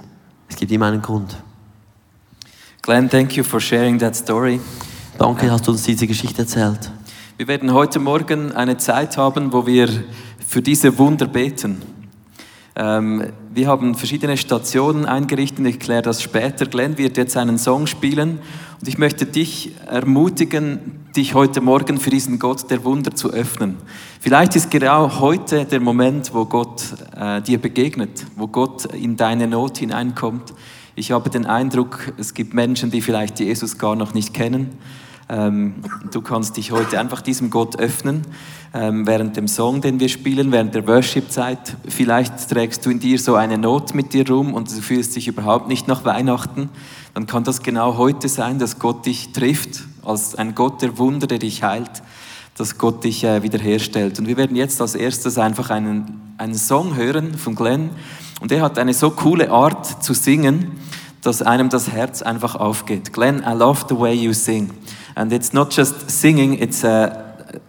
Es 0.49 0.57
gibt 0.57 0.71
immer 0.71 0.87
einen 0.87 1.03
Grund. 1.03 1.37
Glenn, 2.83 3.11
thank 3.11 3.37
you 3.37 3.43
for 3.43 3.61
sharing 3.61 3.99
that 3.99 4.15
story. 4.15 4.61
Danke, 5.19 5.51
hast 5.51 5.67
du 5.67 5.73
uns 5.73 5.83
diese 5.83 6.07
Geschichte 6.07 6.43
erzählt. 6.43 6.93
Wir 7.37 7.49
werden 7.49 7.73
heute 7.73 7.99
Morgen 7.99 8.53
eine 8.53 8.77
Zeit 8.77 9.17
haben, 9.17 9.53
wo 9.53 9.67
wir 9.67 9.89
für 10.47 10.63
diese 10.63 10.97
Wunder 10.97 11.27
beten. 11.27 11.83
Ähm, 12.77 13.33
wir 13.53 13.69
haben 13.69 13.95
verschiedene 13.95 14.37
Stationen 14.37 15.07
eingerichtet, 15.07 15.67
ich 15.67 15.79
kläre 15.81 16.03
das 16.03 16.23
später. 16.23 16.67
Glenn 16.67 16.97
wird 16.99 17.17
jetzt 17.17 17.37
einen 17.37 17.59
Song 17.59 17.87
spielen 17.87 18.39
und 18.81 18.87
ich 18.87 18.99
möchte 18.99 19.27
dich 19.27 19.73
ermutigen, 19.87 21.06
dich 21.17 21.35
heute 21.35 21.63
Morgen 21.63 21.99
für 21.99 22.11
diesen 22.11 22.39
Gott 22.39 22.71
der 22.71 22.85
Wunder 22.85 23.15
zu 23.15 23.31
öffnen. 23.31 23.77
Vielleicht 24.21 24.55
ist 24.55 24.71
genau 24.71 25.19
heute 25.19 25.65
der 25.65 25.81
Moment, 25.81 26.35
wo 26.35 26.45
Gott 26.45 26.83
äh, 27.19 27.41
dir 27.41 27.59
begegnet, 27.59 28.27
wo 28.37 28.47
Gott 28.47 28.85
in 28.95 29.17
deine 29.17 29.47
Not 29.47 29.79
hineinkommt. 29.79 30.53
Ich 30.95 31.13
habe 31.13 31.31
den 31.31 31.47
Eindruck, 31.47 32.13
es 32.19 32.35
gibt 32.35 32.53
Menschen, 32.53 32.91
die 32.91 33.01
vielleicht 33.01 33.41
Jesus 33.41 33.79
gar 33.79 33.97
noch 33.97 34.13
nicht 34.13 34.35
kennen. 34.35 34.77
Ähm, 35.29 35.77
du 36.13 36.21
kannst 36.21 36.59
dich 36.59 36.71
heute 36.71 37.01
einfach 37.01 37.23
diesem 37.23 37.49
Gott 37.51 37.79
öffnen, 37.79 38.23
ähm, 38.75 39.07
während 39.07 39.37
dem 39.39 39.49
Song, 39.49 39.81
den 39.81 39.99
wir 39.99 40.11
spielen, 40.11 40.53
während 40.53 40.75
der 40.75 40.87
Worship-Zeit. 40.87 41.77
Vielleicht 41.89 42.49
trägst 42.51 42.85
du 42.85 42.91
in 42.91 43.01
dir 43.01 43.19
so 43.19 43.37
eine 43.37 43.57
Not 43.57 43.95
mit 43.95 44.13
dir 44.13 44.29
rum 44.29 44.53
und 44.53 44.71
du 44.71 44.83
fühlst 44.83 45.17
dich 45.17 45.29
überhaupt 45.29 45.67
nicht 45.67 45.89
nach 45.89 46.05
Weihnachten. 46.05 46.69
Dann 47.15 47.27
kann 47.27 47.43
das 47.43 47.63
genau 47.63 47.97
heute 47.97 48.29
sein, 48.29 48.59
dass 48.59 48.79
Gott 48.79 49.07
dich 49.07 49.33
trifft, 49.33 49.85
als 50.07 50.35
ein 50.35 50.55
Gott 50.55 50.83
der 50.83 50.99
Wunder, 50.99 51.27
der 51.27 51.39
dich 51.39 51.63
heilt, 51.63 52.03
dass 52.57 52.79
Gott 52.79 53.05
dich 53.05 53.25
äh, 53.25 53.43
wiederherstellt. 53.43 54.19
Und 54.19 54.27
wir 54.27 54.37
werden 54.37 54.57
jetzt 54.57 54.81
als 54.81 54.95
erstes 54.95 55.39
einfach 55.39 55.71
einen, 55.71 56.35
einen 56.39 56.55
Song 56.55 56.97
hören 56.97 57.35
von 57.37 57.55
Glenn. 57.55 57.91
Und 58.41 58.53
er 58.53 58.63
hat 58.63 58.79
eine 58.79 58.95
so 58.95 59.11
coole 59.11 59.51
Art 59.51 60.03
zu 60.03 60.15
singen, 60.15 60.73
dass 61.23 61.43
einem 61.43 61.69
das 61.69 61.91
Herz 61.91 62.23
einfach 62.23 62.55
aufgeht. 62.55 63.13
Glenn, 63.13 63.43
I 63.47 63.53
love 63.57 63.87
the 63.89 63.99
way 63.99 64.15
you 64.15 64.33
sing. 64.33 64.71
And 65.15 65.33
it's 65.33 65.53
not 65.53 65.75
just 65.75 66.11
singing, 66.11 66.55
it's, 66.55 66.85
uh, 66.85 67.09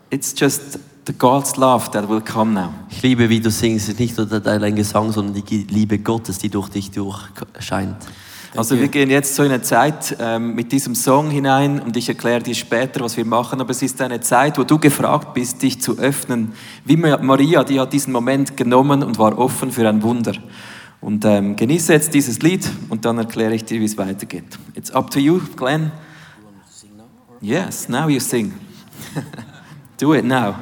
it's 0.10 0.34
just 0.38 0.80
the 1.08 1.14
God's 1.14 1.56
love 1.56 1.90
that 1.92 2.08
will 2.08 2.22
come 2.22 2.54
now. 2.54 2.74
Ich 2.90 3.02
liebe, 3.02 3.30
wie 3.30 3.40
du 3.40 3.50
singst. 3.50 3.86
Es 3.86 3.94
ist 3.94 4.00
nicht 4.00 4.18
nur 4.18 4.26
dein 4.28 4.76
Gesang, 4.76 5.12
sondern 5.12 5.44
die 5.44 5.64
Liebe 5.64 5.98
Gottes, 6.00 6.38
die 6.38 6.50
durch 6.50 6.70
dich 6.70 6.92
durchscheint. 6.92 7.96
Also 8.56 8.80
wir 8.80 8.88
gehen 8.88 9.10
jetzt 9.10 9.36
so 9.36 9.44
in 9.44 9.52
eine 9.52 9.62
Zeit 9.62 10.16
ähm, 10.20 10.56
mit 10.56 10.72
diesem 10.72 10.96
Song 10.96 11.30
hinein 11.30 11.80
und 11.80 11.96
ich 11.98 12.10
erkläre 12.10 12.42
dir 12.42 12.56
später, 12.56 13.02
was 13.02 13.16
wir 13.18 13.26
machen, 13.26 13.62
aber 13.62 13.70
es 13.72 13.82
ist 13.82 14.02
eine 14.02 14.20
Zeit, 14.22 14.58
wo 14.58 14.64
du 14.64 14.80
gefragt 14.80 15.34
bist, 15.34 15.62
dich 15.62 15.80
zu 15.82 15.98
öffnen. 16.00 16.54
Wie 16.86 16.98
Ma- 16.98 17.18
Maria, 17.22 17.64
die 17.64 17.80
hat 17.80 17.94
diesen 17.94 18.14
Moment 18.14 18.58
genommen 18.58 19.04
und 19.04 19.20
war 19.20 19.38
offen 19.38 19.72
für 19.72 19.88
ein 19.88 20.02
Wunder. 20.02 20.34
Und 21.02 21.26
ähm, 21.26 21.56
genieße 21.56 21.94
jetzt 21.94 22.14
dieses 22.14 22.42
Lied 22.42 22.68
und 22.90 23.06
dann 23.06 23.18
erkläre 23.20 23.54
ich 23.54 23.66
dir, 23.66 23.80
wie 23.80 23.86
es 23.86 23.98
weitergeht. 23.98 24.58
It's 24.74 24.90
up 24.92 25.12
to 25.12 25.20
you, 25.20 25.40
Glenn. 25.56 25.92
Yes, 27.42 27.88
now 27.90 28.08
you 28.10 28.20
sing. 28.20 28.54
Do 30.00 30.14
it 30.16 30.26
now. 30.26 30.56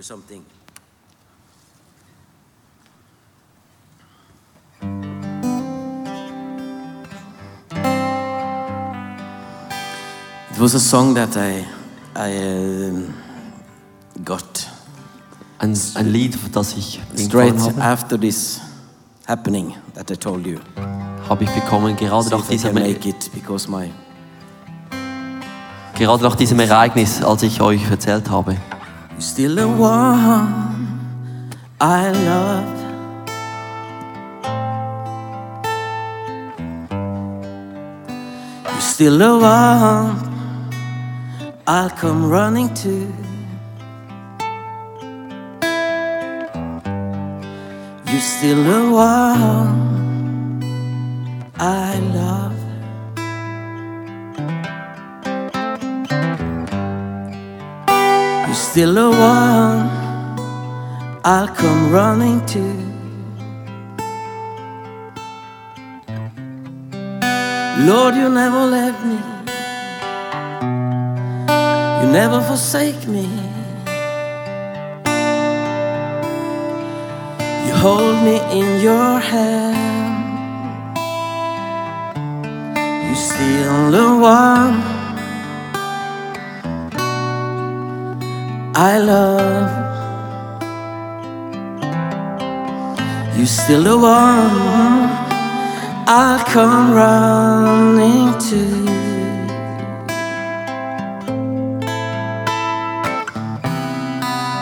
Was 0.00 0.06
something. 0.06 0.42
It 10.50 10.58
was 10.58 10.74
a 10.74 10.80
song 10.80 11.12
that 11.16 11.36
I, 11.36 11.66
I 12.16 12.30
um, 12.38 13.14
got 14.24 14.70
Ein, 15.58 15.78
ein 15.96 16.10
Lied, 16.10 16.34
das 16.50 16.72
ich 16.78 16.98
straight 17.16 17.60
after 17.78 18.18
this 18.18 18.62
happening 19.26 19.74
that 19.92 20.10
I 20.10 20.16
told 20.16 20.46
you. 20.46 20.60
habe 21.28 21.44
ich 21.44 21.50
bekommen, 21.50 21.94
gerade 21.96 22.24
See 22.24 22.34
nach, 22.34 22.48
diesem, 22.48 22.76
it 22.78 23.30
because 23.34 23.68
my 23.68 23.90
gerade 25.94 26.22
nach 26.22 26.36
diesem 26.36 26.58
Ereignis, 26.58 27.22
als 27.22 27.42
ich 27.42 27.60
euch 27.60 27.82
erzählt 27.90 28.30
habe. 28.30 28.56
You're 29.20 29.26
still 29.26 29.54
the 29.54 29.68
one 29.68 31.50
I 31.78 32.10
love. 32.10 32.80
You're 38.64 38.80
still 38.80 39.18
the 39.18 39.38
one 39.38 40.16
I'll 41.66 41.90
come 41.90 42.30
running 42.30 42.72
to. 42.76 43.12
You're 48.10 48.20
still 48.20 48.64
the 48.64 48.90
one 48.90 50.62
I 51.58 51.98
love. 52.14 52.39
You're 58.50 58.56
still 58.56 58.94
the 58.94 59.10
one 59.10 59.88
I'll 61.24 61.46
come 61.46 61.92
running 61.92 62.44
to. 62.46 62.64
Lord, 67.86 68.16
you 68.16 68.28
never 68.28 68.66
left 68.66 69.04
me. 69.06 69.20
You 72.00 72.12
never 72.12 72.40
forsake 72.42 73.06
me. 73.06 73.28
You 77.66 77.72
hold 77.84 78.16
me 78.24 78.40
in 78.50 78.80
your 78.82 79.20
hand. 79.20 79.78
You're 83.06 83.14
still 83.14 83.92
the 83.92 84.08
one 84.20 84.99
I 88.82 88.96
love. 88.96 89.68
You 93.36 93.44
still 93.44 93.82
the 93.82 93.98
one 93.98 95.10
I'll 96.08 96.42
come 96.46 96.94
running 96.94 98.32
to. 98.48 98.62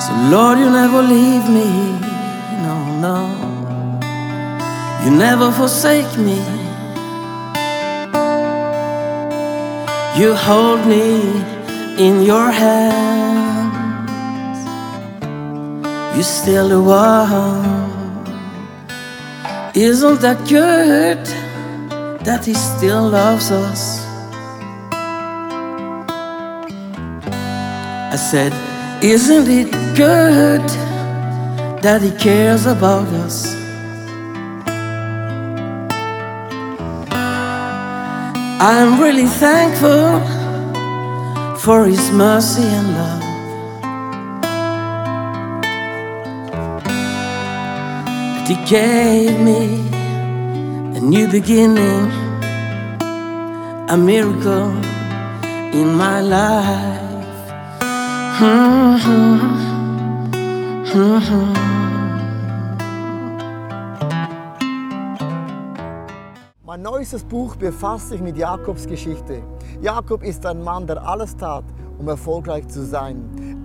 So 0.04 0.12
Lord, 0.34 0.58
you 0.58 0.68
never 0.68 1.00
leave 1.00 1.48
me, 1.48 1.70
no, 2.64 2.76
no. 3.06 3.18
You 5.04 5.12
never 5.12 5.52
forsake 5.52 6.12
me. 6.18 6.40
You 10.18 10.34
hold 10.34 10.84
me 10.88 11.06
in 12.04 12.24
your 12.24 12.50
hands. 12.50 13.57
You're 16.18 16.24
still 16.24 16.68
the 16.68 16.82
one. 16.82 18.26
Isn't 19.72 20.20
that 20.20 20.48
good 20.48 21.24
that 22.26 22.44
He 22.44 22.54
still 22.54 23.08
loves 23.08 23.52
us? 23.52 24.04
I 28.12 28.16
said, 28.16 28.52
Isn't 29.00 29.46
it 29.46 29.70
good 29.96 30.68
that 31.84 32.02
He 32.02 32.10
cares 32.10 32.66
about 32.66 33.06
us? 33.24 33.54
I'm 38.60 39.00
really 39.00 39.26
thankful 39.26 40.18
for 41.58 41.86
His 41.86 42.10
mercy 42.10 42.64
and 42.64 42.94
love. 42.94 43.27
He 48.48 48.56
gave 48.64 49.38
me 49.40 49.90
a 50.96 51.00
new 51.02 51.28
beginning, 51.28 52.10
a 53.90 53.94
miracle 53.94 54.72
in 55.74 55.94
my 55.94 56.22
life. 56.22 57.08
Mein 66.64 66.80
neuestes 66.80 67.22
Buch 67.24 67.54
befasst 67.56 68.08
sich 68.08 68.22
mit 68.22 68.38
Jakobs 68.38 68.86
Geschichte. 68.86 69.42
Jakob 69.82 70.22
ist 70.22 70.46
ein 70.46 70.62
Mann, 70.62 70.86
der 70.86 71.06
alles 71.06 71.36
tat, 71.36 71.64
um 71.98 72.08
erfolgreich 72.08 72.66
zu 72.68 72.82
sein. 72.82 73.28